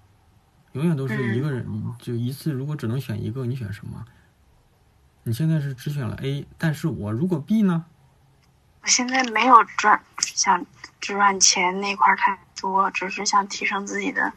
[0.72, 1.66] 永远都是一个人，
[1.99, 2.53] 就一次。
[2.53, 4.05] 如果只能选一个，你选什么？
[5.24, 7.84] 你现在是只选了 A，但是我如果 B 呢？
[8.82, 10.64] 我现在没有赚想
[11.01, 14.32] 赚钱那块儿太多，只是想提升自己的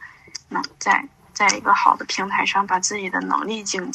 [0.48, 3.90] 能在在一个好的平台上把自己的能力精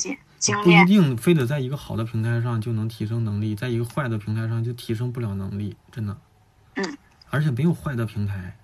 [0.63, 0.85] 不一。
[0.85, 6.17] 定非得在一个好的平台上就能提升能力，在一个坏的平台上就提升不了能力，真的。
[6.75, 6.97] 嗯。
[7.29, 8.57] 而且没有坏的平台，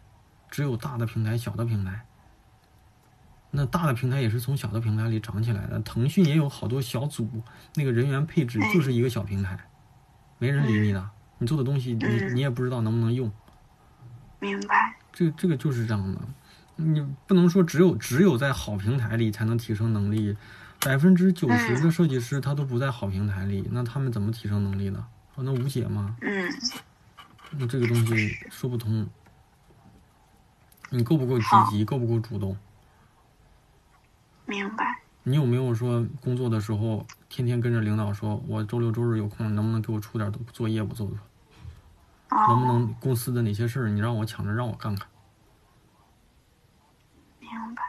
[0.50, 2.06] 只有大的平台、小的平台。
[3.52, 5.80] 那大的平台也是从小的平台里长起来的。
[5.82, 7.30] 腾讯也有好多小组，
[7.76, 9.60] 那个人员配置就是一个小平台，
[10.40, 11.10] 没人理你的。
[11.40, 13.32] 你做的东西，你嗯你也不知道能不能用。
[14.40, 14.96] 明白？
[15.12, 16.20] 这这个就是这样的，
[16.78, 20.36] 你不能说只有只有在好平台里才能提升能力，
[20.86, 25.08] 百分之九十的设计师他都不在好平台里，那他们怎么提升能力呢？
[25.36, 26.16] 哦，那无解吗？
[26.22, 26.50] 嗯
[27.52, 29.08] 那这个东西说不通。
[30.90, 31.86] 你够不够积极？
[31.86, 32.58] 够不够主动？
[34.46, 35.00] 明白。
[35.24, 41.18] 你有没有说工作的时候天天跟着领导说，我周六周日有空，能不能给我出点作业我做做？
[42.30, 45.08] 能不哦，能公司的哪些事儿你让我抢着让我干干？
[47.40, 47.84] 明白。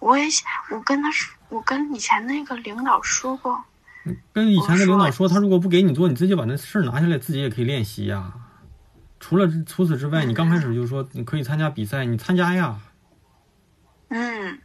[0.00, 3.62] 我也想，我跟他说，我跟以前那个领导说过，
[4.32, 8.32] 跟以前的领导我说，他如果不给你做，你自己把那事儿拿下来，自己也可以练习呀。
[9.20, 12.80] 除了除此之外，你刚开始就说你可以参加比赛，你参加呀。
[14.08, 14.58] 嗯，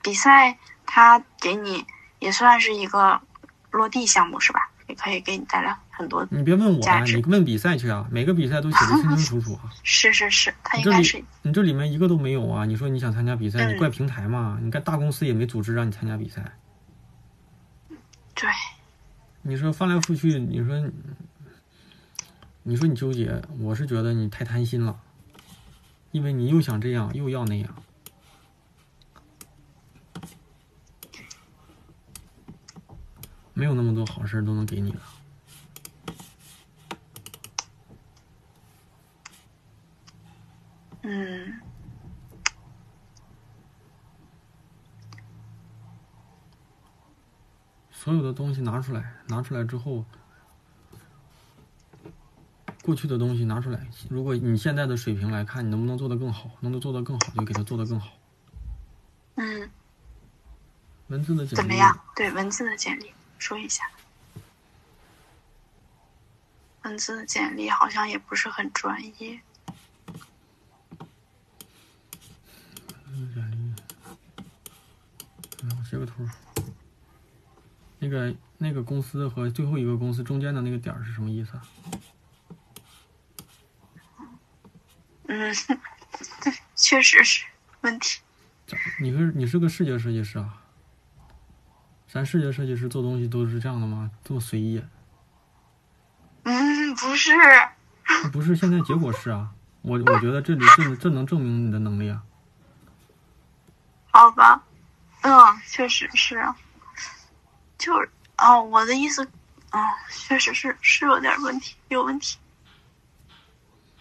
[0.00, 1.84] 比赛他给你
[2.20, 3.20] 也算是一个
[3.72, 4.69] 落地项目是吧？
[4.90, 6.26] 也可以给你带来很多。
[6.30, 9.70] 你别问我啊，你问比赛去啊，每个比赛都写的清清楚楚啊。
[9.82, 12.64] 是是是，他应该是你这里面一个都没有啊！
[12.64, 14.58] 你说你想参加比赛，嗯你怪平台嘛？
[14.60, 16.42] 你看大公司也没组织让你参加比赛。
[18.34, 18.48] 对，
[19.42, 20.90] 你说翻来覆去，你说，
[22.64, 24.98] 你说你纠结，我是觉得你太贪心了，
[26.10, 27.74] 因为你又想这样，又要那样。
[33.60, 34.98] 没有那么多好事儿都能给你的。
[41.02, 41.60] 嗯
[47.92, 50.06] 所有的东西拿出来，拿出来之后，
[52.82, 53.86] 过去的东西拿出来。
[54.08, 56.50] 如果你现在的水平来看，你能不能做得更好？
[56.60, 58.12] 能够做得更好，就给它做得更好。
[59.34, 59.70] 嗯，
[61.08, 61.94] 文字的简历怎么样？
[62.16, 63.90] 对文字的简历说一下。
[66.84, 69.40] 文字的简历好像也不是很专业。
[73.34, 73.74] 简历，
[75.62, 76.28] 嗯，我截个图。
[77.98, 81.62] 那个那个公司和最后一个公司中间的那个点儿是什么意思啊？
[85.26, 85.54] 嗯，
[86.42, 87.44] 对， 确实是
[87.82, 88.20] 问题。
[89.00, 90.62] 你是你是个视觉设计师啊？
[92.12, 94.10] 咱视觉设计师做东西都是这样的吗？
[94.24, 94.82] 这么随意？
[96.42, 97.30] 嗯，不是，
[98.32, 99.50] 不是，现在结果是啊，
[99.82, 102.20] 我我觉得这里这这能证明你的能力啊。
[104.10, 104.64] 好吧，
[105.20, 105.32] 嗯，
[105.68, 106.56] 确实是啊，
[107.78, 109.24] 就是哦，我的意思，
[109.70, 109.80] 啊、
[110.10, 112.38] 确实是是有点问题，有问题。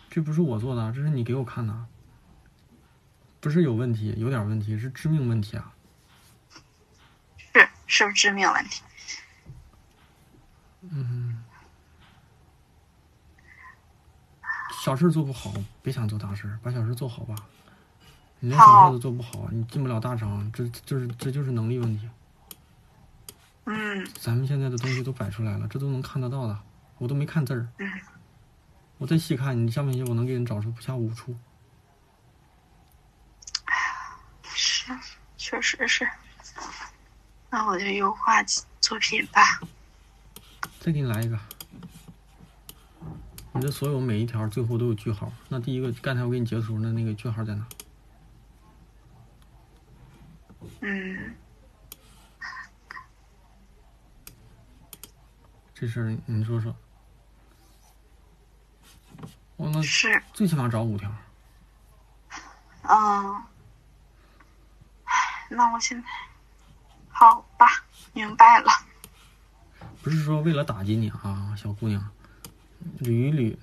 [0.09, 1.85] 这不是我做的，这是你给我看的，
[3.39, 5.71] 不是有问题，有点问题，是致命问题啊。
[7.89, 8.81] 是不是致命问题。
[10.81, 11.43] 嗯，
[14.81, 17.35] 小事做不好，别想做大事，把小事做好吧。
[18.39, 22.09] 你连小事都做不好，你进不了大厂，这这就是这就是能力问题。
[23.65, 26.57] 嗯咱们现在的东西都摆出来了，这都能看得到的，
[26.99, 27.67] 我都没看字儿。
[27.79, 27.91] 嗯，
[28.99, 31.35] 我再细看，你下面一些我能给你找出不下五处。
[34.43, 34.97] 是，
[35.37, 36.07] 确实是。
[37.49, 38.43] 那我就优化
[38.79, 39.41] 作品吧。
[40.79, 41.39] 再给你来一个，
[43.53, 45.31] 你的所有每一条最后都有句号。
[45.49, 47.67] 那第一个，刚才我给你截图的那个句号在哪？
[50.81, 51.35] 嗯，
[55.73, 56.75] 这事儿你说说。
[59.57, 61.11] 我那是，最起码找五条。
[62.83, 63.43] 嗯。
[65.03, 65.13] 唉
[65.49, 66.07] 那我现在，
[67.19, 67.65] 好吧，
[68.13, 68.71] 明白了。
[70.01, 72.01] 不是说为了打击你啊，小姑娘，
[73.01, 73.57] 捋一捋，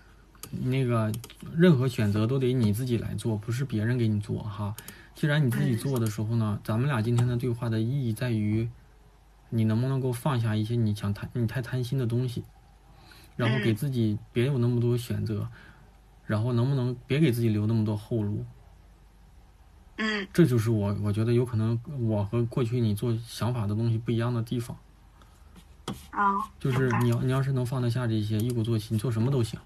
[0.51, 1.11] 那个
[1.55, 4.77] 任何选择都得你自己来做，不是别人给你做哈。
[5.15, 8.69] 既然你自己做的时候呢，咱们俩今天的对话的意义在于，
[9.49, 12.45] 你能不能够放下一些你想贪、你太贪心的东西，
[13.37, 15.49] 然后给自己别有那么多选择，
[16.27, 18.45] 然后能不能别给自己留那么多后路。
[19.99, 24.77] 嗯这就是我我觉得有可能我和过去你做想法的东西不一样的地方。
[26.11, 29.59] 啊，就是你要你要是能放得下这些，一鼓作气，你做什么都行。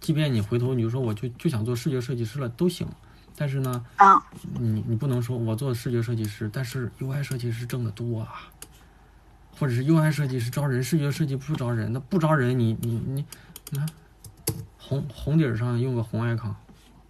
[0.00, 2.86] 即便你回头你就说我就就想做视觉设计师了都行，
[3.36, 4.22] 但是呢，啊
[4.58, 8.50] 你你不能说我做视觉设计师，但是 UI 设计师挣得多啊，
[9.58, 13.24] 或者是 UI 设计师招人，视觉设计不招人，那不招人你你你
[13.70, 13.88] 你看，
[14.76, 16.52] 红红底儿上用个红 icon，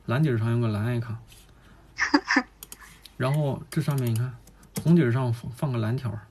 [0.06, 1.16] 蓝底儿上用个蓝 icon，
[3.22, 4.34] 然后这上面你看
[4.82, 6.26] 红底儿上放放个蓝条儿。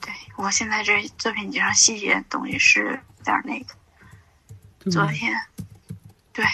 [0.00, 2.84] 对我现在这作品集上细节东西是
[3.18, 3.74] 有点那个。
[4.88, 5.36] 昨天，
[6.32, 6.44] 对，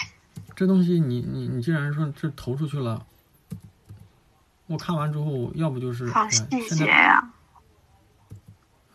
[0.55, 3.05] 这东西你你你既然说这投出去了，
[4.65, 7.31] 我看完之后，要不就是哎好细节呀，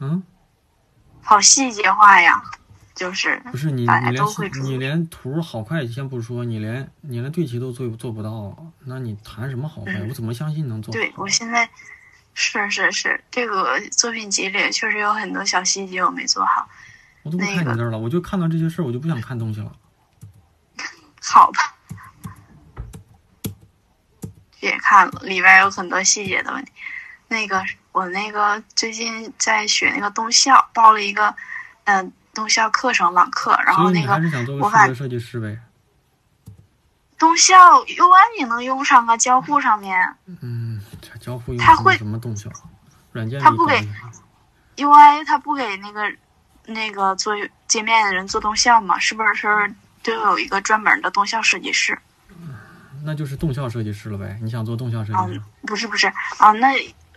[0.01, 0.21] 嗯，
[1.23, 2.43] 好细节化呀，
[2.95, 4.25] 就是不是你你连
[4.63, 9.93] 你连图好快先不说，你连你连对齐都做做不到，那你谈什么好坏？
[9.95, 10.93] 嗯我怎么相信能做？
[10.93, 11.69] 对我现在
[12.35, 16.69] 是是是，这个作品集里确实有很多小细节我没做好。
[17.23, 19.73] 我都不看你那儿了，我就看到这些事儿，我就不想看东西了。
[21.23, 21.77] 好吧，
[24.59, 26.73] 别看了，里边有很多细节的问题。
[27.29, 27.63] 那个
[27.93, 31.35] 我那个最近在学那个动效，报了一个
[31.85, 32.11] 嗯、
[32.41, 34.15] 动效课程网课，然后那个
[34.55, 35.59] 我把设计师呗？
[37.19, 40.81] 动效 UI 也能用上啊，交互上面嗯，
[41.21, 42.51] 交互用它会什么动效？
[43.13, 43.75] 软件里它不给
[44.77, 46.11] UI 它不给那个
[46.65, 47.35] 那个做
[47.69, 48.99] 界面的人做动效吗？
[48.99, 51.99] 是不是都有一个专门的动效设计师？
[53.05, 54.39] 那就是动效设计师了呗？
[54.41, 56.07] 你想做动效设计师嗯？，不是不是
[56.39, 56.69] 啊，那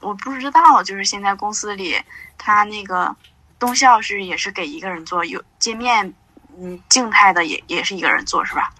[0.01, 1.95] 我不知道，就是现在公司里
[2.37, 3.15] 他那个
[3.63, 6.13] 动效是也是给一个人做，有界面
[6.59, 8.73] 嗯静态的也也是一个人做是吧？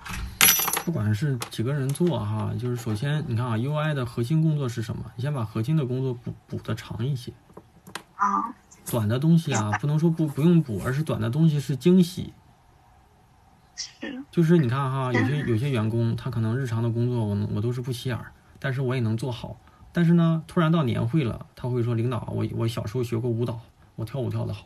[0.84, 5.06] 不管是几个人做哈，就是首先你看啊，UI 的核心工作是什么？
[5.16, 7.32] 你先把核心的工作补补的长一些，
[8.18, 8.54] 啊
[8.92, 12.34] 短的东西啊，不能说不不用补，而是短的东西是惊喜。
[13.78, 19.58] 是就是你看哈，有些有些员工他可能日常的工作我能我都是不起眼儿，但是我也能做好。
[19.94, 23.62] 但是呢，突然到年会了，他会说领导，我我小时候学过舞蹈，
[23.96, 24.66] 我跳舞跳得好。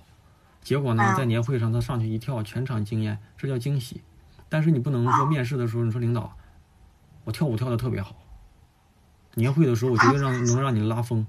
[0.68, 4.02] 结果呢，嗯在年会上他上去一跳，全场惊艳，这叫惊喜。
[4.50, 6.36] 但是你不能说面试的时候你说领导，
[7.24, 8.18] 我跳舞跳得特别好。
[9.36, 11.26] 年会的时候我绝对让 能让你拉风。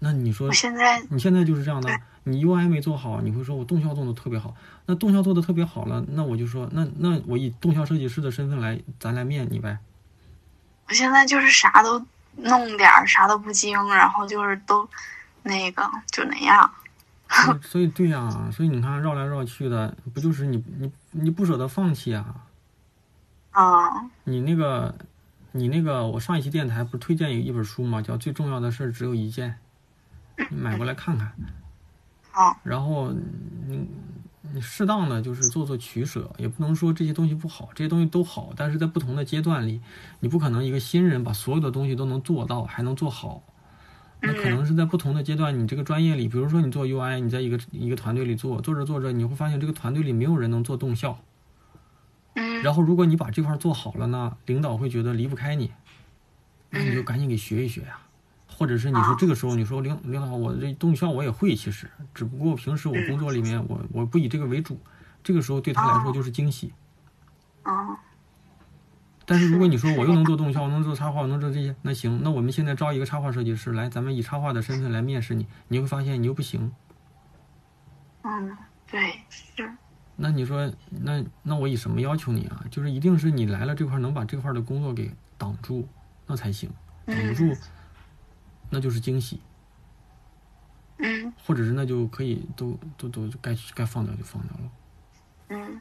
[0.00, 1.88] 那你说我现在你现在就是这样的，
[2.24, 4.54] 你 UI 没做好，你会说我动效做的特别好。
[4.84, 9.78] 那动效做的特别好了，那我就说，那那我以动效设计师的身份来，咱来面你呗。
[10.86, 12.04] 我现在就是啥都
[12.36, 14.86] 弄点儿，啥都不精，然后就是都
[15.44, 16.70] 那个就那样。
[17.28, 22.44] 所以 所以对呀、所以你看绕来绕去的，不就是你你你不舍得放弃啊？
[23.50, 24.94] 啊你那个
[25.52, 28.00] 你那个，我上一期电台不是推荐有一本书吗？
[28.00, 29.56] 叫《最重要的事儿只有一件
[30.50, 31.32] 》，你买过来看看。
[32.34, 33.12] 哦，然后
[33.66, 33.88] 你
[34.52, 39.80] 你适当的就是做做取舍，也不能说这些东西不好，这些东西都好，但是在不同的阶段里，
[40.20, 43.42] 你不可能一个新人把所有的东西都能做到，还能做好。
[44.20, 51.18] 那可能是在不同的阶段，你这个专业里，比如说你做 UI，你在一个一个团队里做，做着做着，你会发现这个团队里没有人能做动效。
[52.34, 55.72] 嗯，然后如果你把这块做好了呢，领导会觉得离不开你，
[56.70, 58.00] 那你就赶紧给学一学呀。
[58.46, 64.80] 或者是你说这个时候你说领领导，我这动效我也会，其实只不过平时我工作里面我我不以这个为主，
[65.22, 66.72] 这个时候对他来说就是惊喜。
[67.62, 67.96] 哦，
[69.28, 76.72] 但是如果你说我又能做动效，我能做插画，我能做这些，那行，那我们现在招一个插画设计师来，咱们以插画的身份来面试你，你会发现你又不行。
[78.22, 78.56] 嗯，
[78.90, 79.70] 对，是，
[80.16, 82.64] 那你说，那那我以什么要求你啊？
[82.70, 85.86] 就是一定是你来了这块能把这块的工作给挡住，
[86.26, 86.70] 那才行。
[87.04, 87.54] 挡不住，
[88.70, 89.40] 那就是惊喜，
[90.98, 94.70] 嗯或者是那就可以都都都该该放掉就放掉了。
[95.48, 95.80] 嗯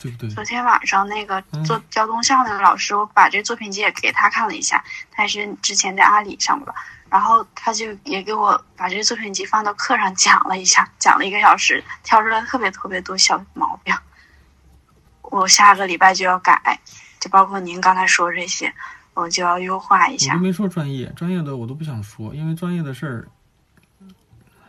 [0.00, 0.30] 对不对？
[0.30, 6.74] 昨天晚上那个嗯做交通校那个老师，我把这作品集也给他看了一下，他是之前在阿里上过的，
[7.10, 13.94] 然后他就也给我把这作品集放到课上讲了一下，讲了一个小时，挑出来特别特别多小毛病，
[15.22, 16.80] 我下个礼拜就要改，
[17.20, 18.72] 就包括您刚才说这些，
[19.12, 23.28] 我就要优化一下，我都没说专业，专业的我都不想说，因为专业的事儿，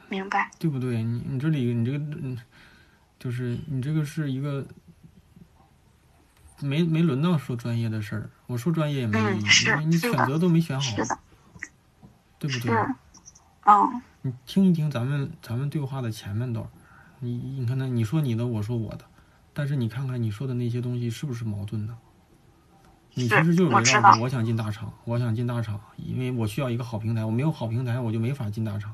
[0.09, 0.51] 明白？
[0.59, 1.01] 对不对？
[1.01, 2.37] 你你这里你这个嗯，
[3.17, 4.65] 就是你这个是一个
[6.61, 10.95] 没没轮到说专业的事儿，我说专业也没意义，因为你选择都没选好
[12.39, 12.71] 对不对？
[12.71, 12.95] 是，
[13.65, 16.69] 嗯你听一听咱们咱们对话的前半段儿，
[17.19, 19.05] 你你看看你说你的，我说我的，
[19.53, 21.97] 但是你看看你说的那些东西是不是矛盾的？
[23.13, 28.93] 你其是实就是围绕着我想进大厂，我想进大厂，因为我需要一个好平台，我没有好平台我就没法进大厂。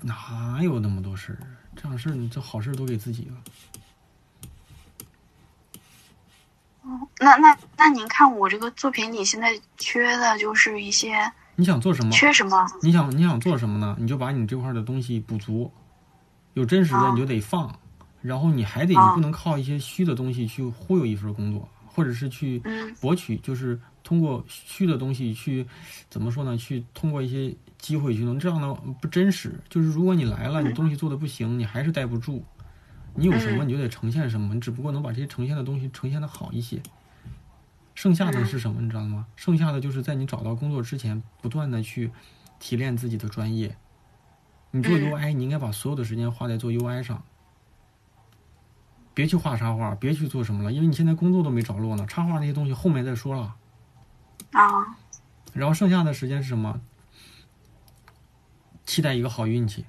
[0.00, 1.38] 哪有那么多事儿？
[1.76, 3.36] 这样事儿你这好事儿都给自己了。
[7.18, 11.14] 那那那您看我这个作品里现在缺的就是一些
[11.54, 12.10] 你想做什么？
[12.10, 12.66] 缺什么？
[12.82, 13.96] 你想你想做什么呢？
[13.98, 15.70] 你就把你这块儿的东西补足，
[16.54, 17.78] 有真实的啊你就得放，
[18.20, 25.64] 然后你还得啊你不能靠一些虚的东西去忽悠一份工作，或者是去嗯博取，就是通过虚的东西去
[26.10, 26.56] 怎么说呢？
[26.56, 29.54] 去通过一些机会去弄，这样的不真实。
[29.68, 32.44] 就是如果你来了，你东西做的不行，你还是待不住。
[33.14, 36.82] 你有什么嗯你就得呈现什么，你只不过能把这些呈现的东西呈现的好一些。
[37.94, 38.80] 剩下的是什么？
[38.80, 39.26] 你知道吗？
[39.36, 42.10] 剩下的就是在你找到工作之前，不断的去
[42.58, 43.76] 提炼自己的专业。
[44.70, 47.22] 你做嗯 UI，你应该把所有的时间花在做 UI 上，
[49.12, 52.06] 别去画插画，别去做什么了，因为你现在工作都没着落呢。
[52.06, 53.56] 插画那些东西后面再说了。
[54.52, 54.96] 啊
[55.52, 56.80] 然后剩下的时间是什么？
[58.86, 59.84] 期待一个好运气，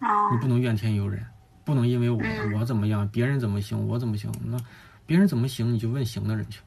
[0.00, 1.24] 啊你不能怨天尤人，
[1.64, 4.58] 不能因为我嗯我怎么样，别人怎么行，我怎么行，那
[5.06, 6.60] 别人怎么行你就问行的人去，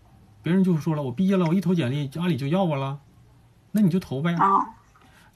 [0.44, 3.00] 别人就说了我毕业了，我一投简历家里就要我了，
[3.72, 4.34] 那你就投呗。
[4.36, 4.60] 啊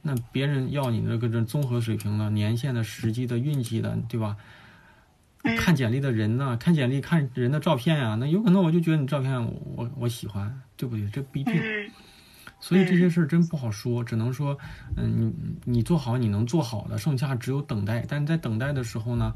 [0.01, 4.37] 那别人要你这个这综合水平的、年限的、实际的、运气的，对吧？
[5.43, 11.09] 嗯看简历的人呢，看简历看人的照片呀、那有可能我就觉得你照片我我我喜欢，对不对？
[11.09, 11.53] 这不一定。
[12.59, 14.57] 嗯所以这些事儿真不好说，只能说，
[14.97, 15.33] 嗯，
[15.63, 18.05] 你你做好你能做好的，剩下只有等待。
[18.05, 19.33] 但是在等待的时候呢，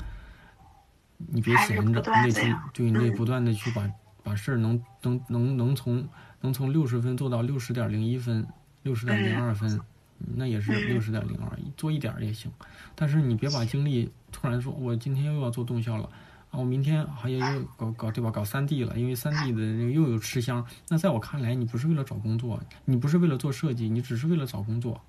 [1.18, 3.90] 你别闲着，你得去地呀，对，你得嗯不断的去把
[4.24, 6.06] 把事儿能能能能从
[6.42, 8.46] 能从六十分做到六十点零一分，
[8.82, 9.80] 六十点零二分，
[10.18, 12.52] 那也是嗯六十点零二，做一点儿也行。
[12.94, 16.10] 但是你别把精力突然说，我今天又要做动效了。
[16.54, 18.30] 啊，我明天还要又搞搞对吧？
[18.30, 20.64] 搞三 D 了，因为三 D 的那个又有吃香。
[20.88, 25.02] 那在我看来，你不是为了找工作，你不是为了做设计，你只是为了找工作。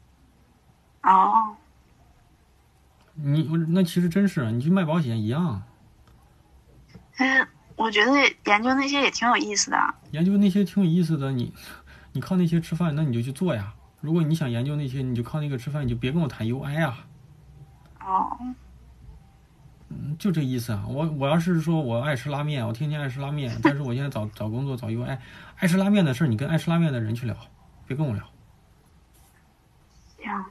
[1.03, 1.55] 哦
[3.16, 5.62] 你我那其实真是，你去卖保险一样，
[7.19, 7.47] 嗯，
[7.77, 8.12] 我觉得
[8.47, 9.95] 研究那些也挺有意思的。
[10.12, 11.31] 研究那些挺有意思的。
[11.31, 11.53] 你
[12.12, 13.75] 你靠那些吃饭，那你就去做呀。
[14.01, 17.07] 如果你想研究那些，你就靠那个吃饭，你就别跟我谈 UI 啊。
[18.01, 18.37] 哦
[19.89, 20.85] 嗯，就这意思啊。
[20.89, 25.19] 我我要是说我爱吃拉面，我天天爱吃拉面，但是我现在找找工作找 UI，
[25.56, 27.36] 爱吃拉面的事儿，你跟爱吃拉面的人去聊，
[27.86, 28.24] 别跟我聊，
[30.19, 30.44] 行，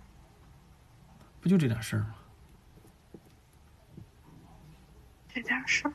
[1.41, 2.15] 不就这点事儿吗？
[5.27, 5.93] 这点事儿。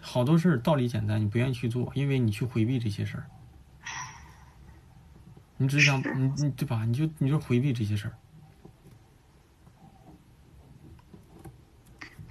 [0.00, 3.26] 好多事儿道理简单，你不愿意去做，因为你去回避这些事儿，
[5.56, 6.84] 你只想你你对吧？
[6.84, 8.14] 你就你就回避这些事儿，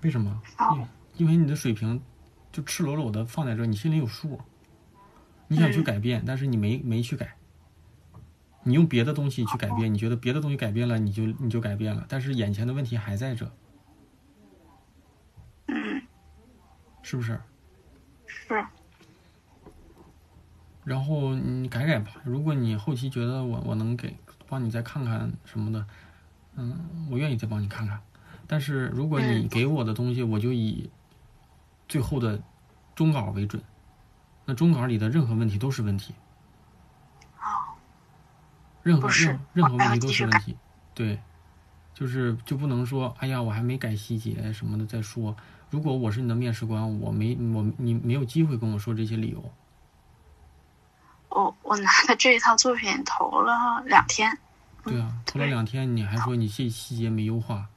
[0.04, 0.42] 为什么？
[0.76, 2.02] 因因为你的水平
[2.52, 4.40] 就赤裸裸的放在这，你心里有数。
[5.48, 7.36] 你想去嗯改变，但是你没没去改，
[8.64, 13.52] 你用别的东西去改变，你觉得别的东西改变了，你就你就改变了，但是眼前的问题还在这，
[15.68, 16.02] 嗯，
[17.04, 17.40] 是不是？
[18.26, 18.66] 是，
[20.84, 22.14] 然后你改改吧。
[22.24, 24.18] 如果你后期觉得我我能给
[24.48, 25.86] 帮你再看看什么的，
[26.56, 28.02] 嗯，我愿意再帮你看看。
[28.48, 30.90] 但是如果你嗯给我的东西，我就以
[31.88, 32.42] 最后的
[32.96, 33.62] 终稿为准。
[34.46, 36.14] 那终稿里的任何问题都是问题，
[38.82, 40.58] 任何任任何问题都是问题。
[40.94, 41.18] 对，
[41.94, 45.34] 就是就不能说，哎呀，我还没改细节什么的再说。
[45.70, 49.42] 如果我是你的面试官，我没我你没有机会跟我说这些理由。
[51.30, 54.38] 我我拿的这一套作品投了两天，
[54.84, 57.70] 对啊，投了两天，你还说你细细节没优化，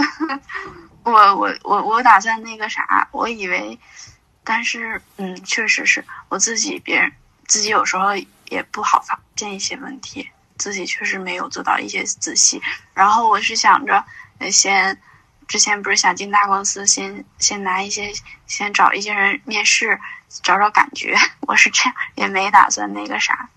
[1.04, 3.78] 我我我我打算那个啥，我以为，
[4.44, 7.10] 但是嗯，确实是我自己，别人
[7.46, 8.14] 自己有时候
[8.48, 10.28] 也不好发现一些问题，
[10.58, 12.60] 自己确实没有做到一些仔细。
[12.94, 14.04] 然后我是想着，
[14.50, 14.96] 先
[15.48, 18.12] 之前不是想进大公司，先先拿一些，
[18.46, 19.98] 先找一些人面试，
[20.42, 21.16] 找找感觉。
[21.48, 23.48] 我是这样，也没打算那个啥。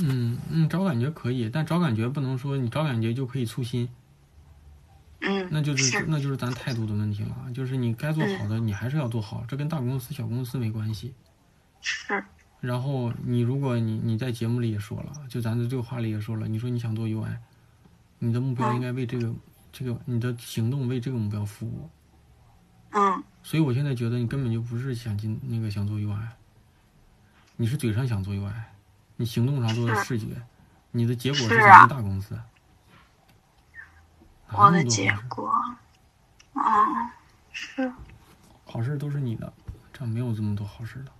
[0.00, 3.88] 嗯嗯，找感觉可以，但找感觉不能说你找感觉就可以粗心，
[5.26, 7.36] 嗯，那就是是那就是咱态度的问题了。
[7.54, 11.14] 就是你该做好的，你还是要做好，这跟大公司小公司没关系。
[11.80, 12.22] 是，
[12.60, 17.36] 然后你如果你你在节目里也说了，就咱的对话里也说了，你说你想做 UI，
[18.18, 19.34] 你的目标嗯应该为这个、
[19.72, 21.88] 这个你的行动为这个目标服务。
[22.90, 26.26] 嗯所以我现在觉得你根本就不是想进那个想做 UI，
[27.56, 28.52] 你是嘴上想做 UI，
[29.16, 30.26] 你行动上做的视觉，
[30.90, 32.34] 你的结果是进大公司。
[32.34, 32.42] 哪
[34.56, 35.50] 我的结果，
[36.54, 37.12] 啊，
[37.50, 37.92] 是，
[38.64, 39.52] 好事都是你的，
[39.92, 41.12] 这没有这么多好事的。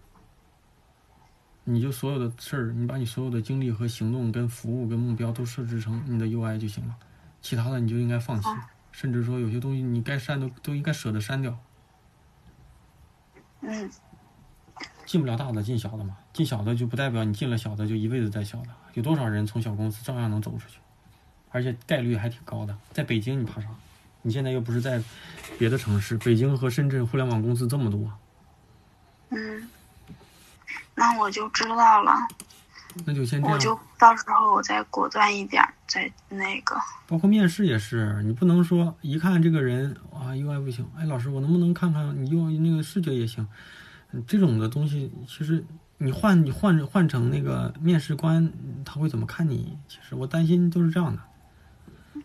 [1.65, 6.94] 你就所有的事儿，你把你所有的精力和行动、跟服务、跟目标都设置成你的 UI 就行了，
[7.40, 8.48] 其他的你就应该放弃，
[8.93, 11.59] 甚至说有些东西你该删都都应该舍得删掉。
[13.62, 13.90] 嗯。
[15.06, 20.78] 进不了大的进小的嘛，进小的就不代表你进了小的就一辈子在小的，有多少人从小公司照样能走出去，
[21.55, 22.76] 而且概率还挺高的。
[22.93, 23.68] 在北京你怕啥？
[24.22, 25.01] 你现在又不是在
[25.56, 28.10] 别的城市，北京和深圳互联网公司这么多，
[29.28, 29.68] 嗯，
[30.97, 32.12] 那我就知道了。
[33.05, 33.55] 那就先这样。
[33.55, 36.74] 我就到时候我再果断一点儿，再那个。
[37.06, 43.47] 包括面试也是，你不能说一看这个人啊 UI 不行，哎，老师我能不能看看你用那个视觉也行？
[44.12, 45.64] 嗯这种的东西，其实
[45.98, 48.51] 你换你换换成那个面试官，
[48.85, 49.76] 他会怎么看你？
[49.86, 51.20] 其实我担心都是这样的。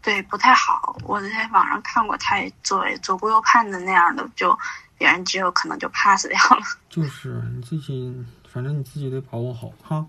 [0.01, 0.97] 对，不太好。
[1.03, 4.57] 我在网上看过，他也做左顾右盼的那样的，就
[4.97, 6.63] 别人只有可能就 pass 掉了。
[6.89, 10.05] 就是你自己，反正你自己得把握好哈。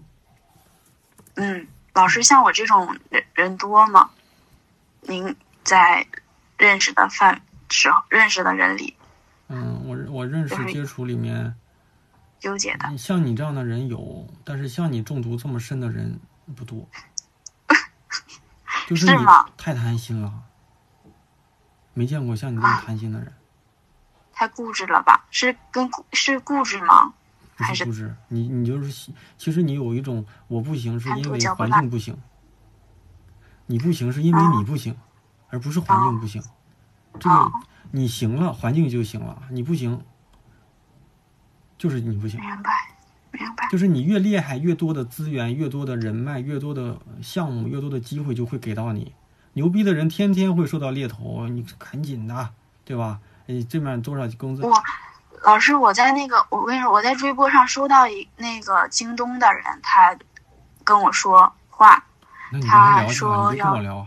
[1.35, 4.11] 嗯，老师像我这种人人多吗？
[5.03, 5.35] 您
[5.65, 6.07] 在
[6.57, 7.41] 认识的范
[7.71, 8.95] 时候认识的人里
[9.49, 11.55] 嗯，我我认识接触里面，
[12.39, 16.19] 纠结的，像你这样的人有，但是像你中毒这么深的人
[16.55, 16.89] 不多。
[18.91, 19.25] 就是你
[19.57, 20.33] 太贪心了，
[21.95, 23.33] 没见过像你这么贪心的人。
[24.33, 25.25] 太固执了吧？
[25.31, 27.15] 是跟是固执吗？
[27.55, 32.21] 还是不是固执，你你就是其实你有一种我不行是因为环境不行，
[33.67, 34.99] 你不行是因为你不行，
[35.51, 36.43] 而不是环境不行。
[37.21, 37.53] 这个哦
[37.93, 40.05] 你行了，环境就行了；你不行，
[41.79, 42.41] 就是你不行。
[42.41, 42.73] 明白，
[43.33, 43.69] 明白。
[43.71, 49.15] 就是你越厉害，越多的资源，越多的人脉，越多的项目，越多的机会就会给到你。
[49.53, 52.51] 牛逼的人天天会受到猎头，你赶紧的，
[52.85, 53.19] 对吧？
[53.47, 54.63] 你这面多少工资？
[54.63, 54.73] 我
[55.43, 60.17] 老师，我在那个，我跟你说，我在追播上收到一那个京东的人，他
[60.85, 62.05] 跟我说话，
[62.69, 64.07] 他说跟我要聊。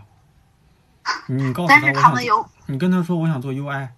[1.26, 3.88] 你告诉但是他们有你跟他说我想做 UI，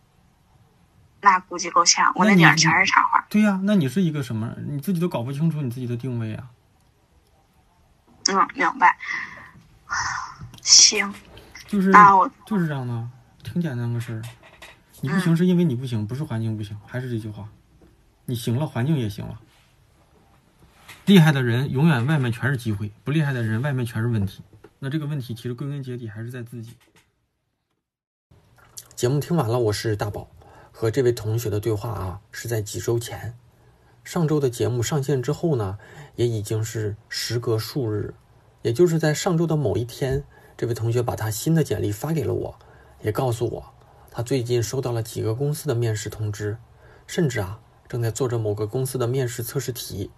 [1.26, 3.26] 那估计够呛，我那你那顶儿全是插画。
[3.28, 4.54] 对呀、那你是一个什么？
[4.64, 6.50] 你自己都搞不清楚你自己的定位啊。
[8.28, 8.96] 嗯，明白。
[10.62, 11.12] 行，
[11.66, 13.08] 就是那我就是这样的，
[13.42, 14.22] 挺简单个事儿。
[15.00, 17.48] 你不嗯行是因为你不行，不是环境不行，还是这句话，
[18.24, 19.40] 你行了，环境也行了。
[21.06, 24.42] 厉害的人永远外面全是机会，不厉害的人外面全是问题。
[24.78, 26.76] 那这个问题其实归根结底还是在自己。
[28.94, 30.28] 节目听完了，我是大宝，
[30.78, 33.34] 和这位同学的对话啊是在几周前。
[34.04, 35.78] 上周的节目上线之后呢，
[36.16, 38.12] 也已经是时隔数日，
[38.60, 40.22] 也就是在上周的某一天，
[40.54, 42.54] 这位同学把他新的简历发给了我，
[43.00, 43.72] 也告诉我
[44.10, 46.58] 他最近收到了几个公司的面试通知，
[47.06, 47.58] 甚至啊
[47.88, 50.10] 正在做着某个公司的面试测试题。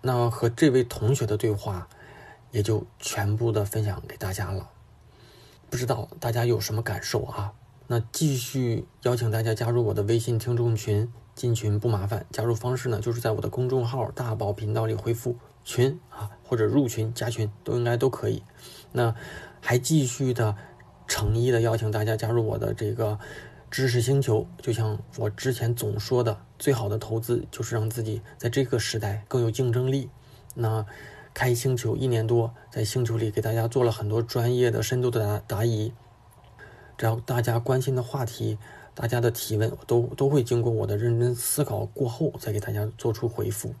[0.00, 1.88] 那和这位同学的对话，
[2.52, 4.70] 也就全部的分享给大家了。
[5.68, 7.52] 不知道大家有什么感受啊？
[7.86, 18.42] 那继续邀请大家加入我的微信听众群，进群不麻烦，加入方式呢就是在我的公众号“大宝频道”里回复“群”啊，或者入群加群都应该都可以。
[18.92, 19.14] 那
[19.60, 20.56] 还继续的
[21.06, 23.18] 诚意的邀请大家加入我的这个
[23.70, 30.08] 知识星球，就像我之前总说的，最好的投资就是让自己在这个时代更有竞争力。
[30.54, 30.86] 那
[31.34, 35.92] 开星球一年多，在星球里给大家做了很多专业的、深度的答答疑。
[36.96, 38.58] 只要大家关心的话题，
[38.94, 43.74] 大家的提问，都都会经过我的认真思考过后，再给大家做出回复。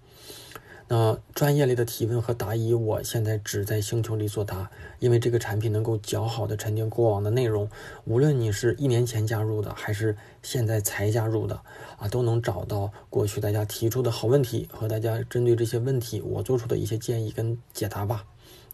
[0.86, 7.70] 那专业类的提问和答疑，我现在只在星球里作答，因为这个产品能够较好的沉淀过往的内容。
[8.04, 11.58] 无论你是一年前加入的，还是现在才加入的，
[11.96, 18.26] 啊，都能找到过去大家提出的好问题和大家针对这些问题我做出的一些建议跟解答吧。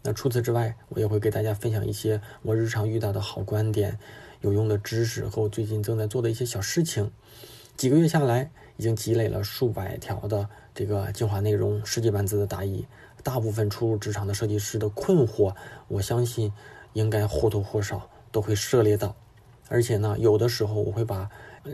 [0.03, 3.97] 那除此之外，我也会给大家分享一些我日常遇到的好观点。
[4.41, 7.11] 有用的知识和我最近正在做的一些小事情，
[7.77, 12.85] 几个月下来，已经积累了数百条的这个精华内容，十几万字的答疑，
[13.23, 15.55] 大部分初入职场的设计师的困惑，
[15.87, 16.51] 我相信
[16.93, 19.15] 应该或多或少都会涉猎到。
[19.69, 21.29] 而且呢，有的时候我会把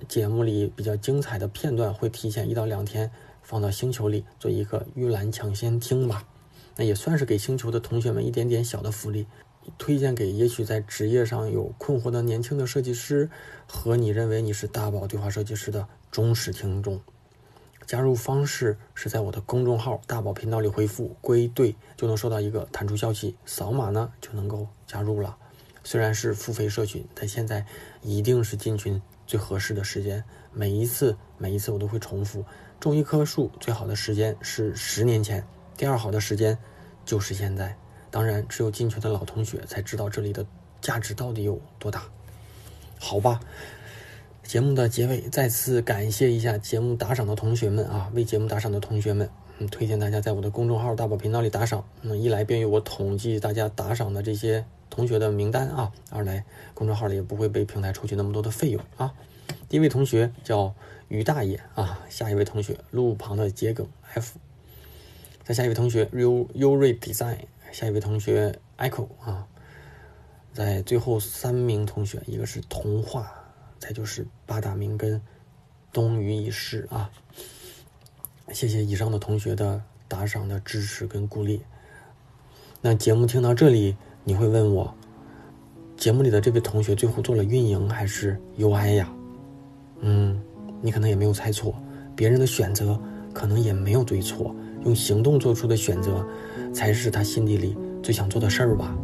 [0.07, 3.10] 节目里比较精彩的片段，会提前一到两天
[3.41, 6.27] 放到星球里做一个预览抢先听吧，
[6.76, 9.26] 那也算是给星球的同学们一点点小的福利。
[9.77, 13.30] 推荐给也许在职业上有困惑的年轻的设计师
[13.68, 17.02] 和你认为你是大宝对话设计师的忠实听众。
[17.85, 25.38] 加入方式是在我的公众号“大宝频道”里回复“归队”，就能收到一个弹出消息，扫码呢就能够加入了。
[25.85, 27.65] 虽然是付费社群，但现在
[28.02, 30.22] 一定是进群最合适的时间。
[30.52, 32.44] 每一次每一次我都会重复：
[32.77, 36.57] 种一棵树最好的时间是十年前，第二好的时间
[37.06, 37.77] 就是现在。
[38.10, 40.46] 当然，只有进群的老同学才知道这里的
[40.82, 42.06] 价值到底有多大，
[43.00, 43.40] 好吧？
[44.44, 48.10] 节目的结尾，再次感谢一下节目打赏的同学们啊！
[48.14, 49.30] 为节目打赏的同学们，
[49.60, 51.84] 嗯，推荐大家在我的公众号“大宝频道”里打赏。
[52.02, 59.14] 那一来便于我统计大家打赏的这些同学的名单啊；二来公众号里也不会被平台抽取那么多的费用啊。
[59.68, 60.74] 第一位同学叫
[61.10, 64.40] 于大爷啊，下一位同学路旁的桔梗 F，
[65.44, 67.40] 再下一位同学优优瑞 Design。
[67.72, 69.48] 下一位同学 Echo 啊，
[70.53, 73.31] 在最后三名同学，一个是童话，
[73.77, 75.22] 再就是八大名根
[75.91, 77.10] 东隅已逝啊。
[78.52, 81.61] 谢谢以上的同学的打赏的支持跟鼓励。
[82.81, 84.95] 那节目听到这里，你会问我，
[85.98, 89.14] 节目里的这位同学最后做了运营还是 UI 呀？
[89.99, 90.41] 嗯，
[90.81, 91.76] 你可能也没有猜错，
[92.15, 92.99] 别人的选择
[93.34, 96.26] 可能也没有对错，用行动做出的选择。
[96.78, 98.95] 才是他心底里最想做的事儿吧。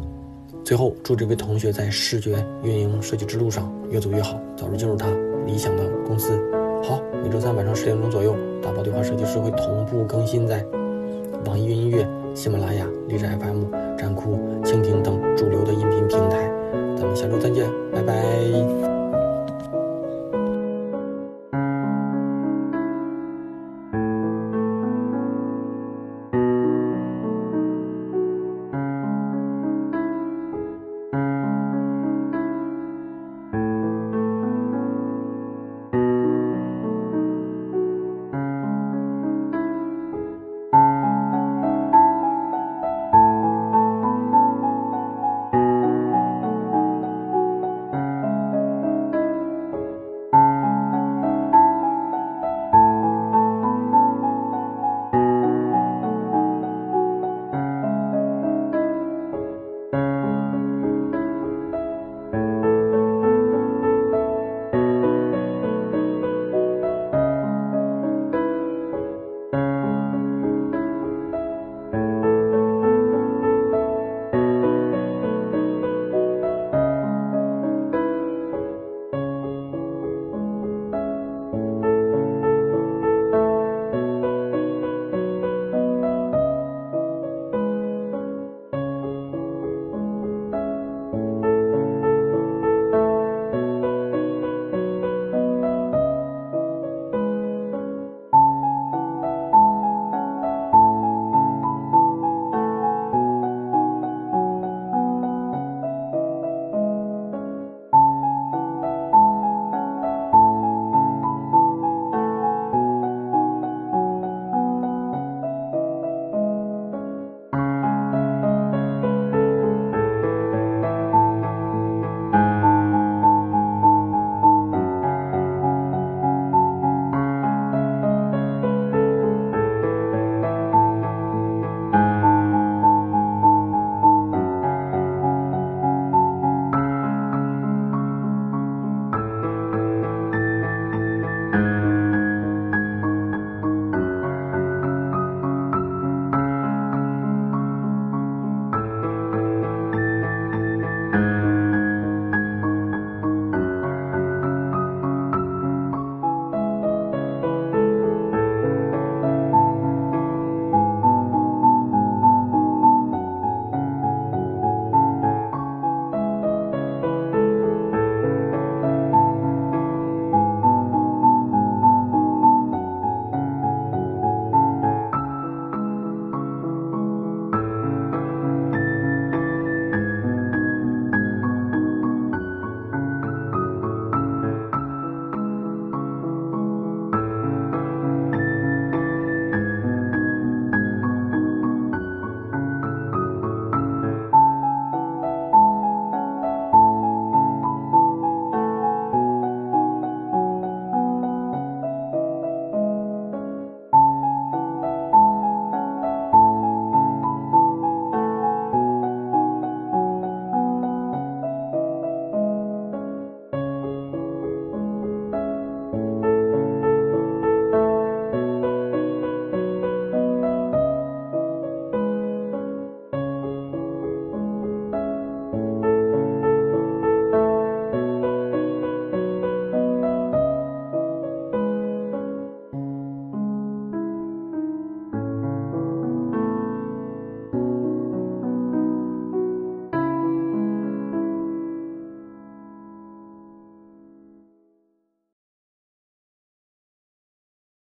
[0.64, 5.08] 最后，祝这位同学在视觉运营设计之路上越走越好，早日进入他
[5.44, 6.40] 理想的公司。
[6.84, 10.64] 好，每周三晚上十点钟左右，打包对话设计师会同步更新在
[11.46, 13.64] 网易云音乐、喜马拉雅、荔枝 FM、
[13.98, 16.48] 站酷、蜻蜓等主流的音频平台。
[16.96, 18.93] 咱们下周再见，拜拜。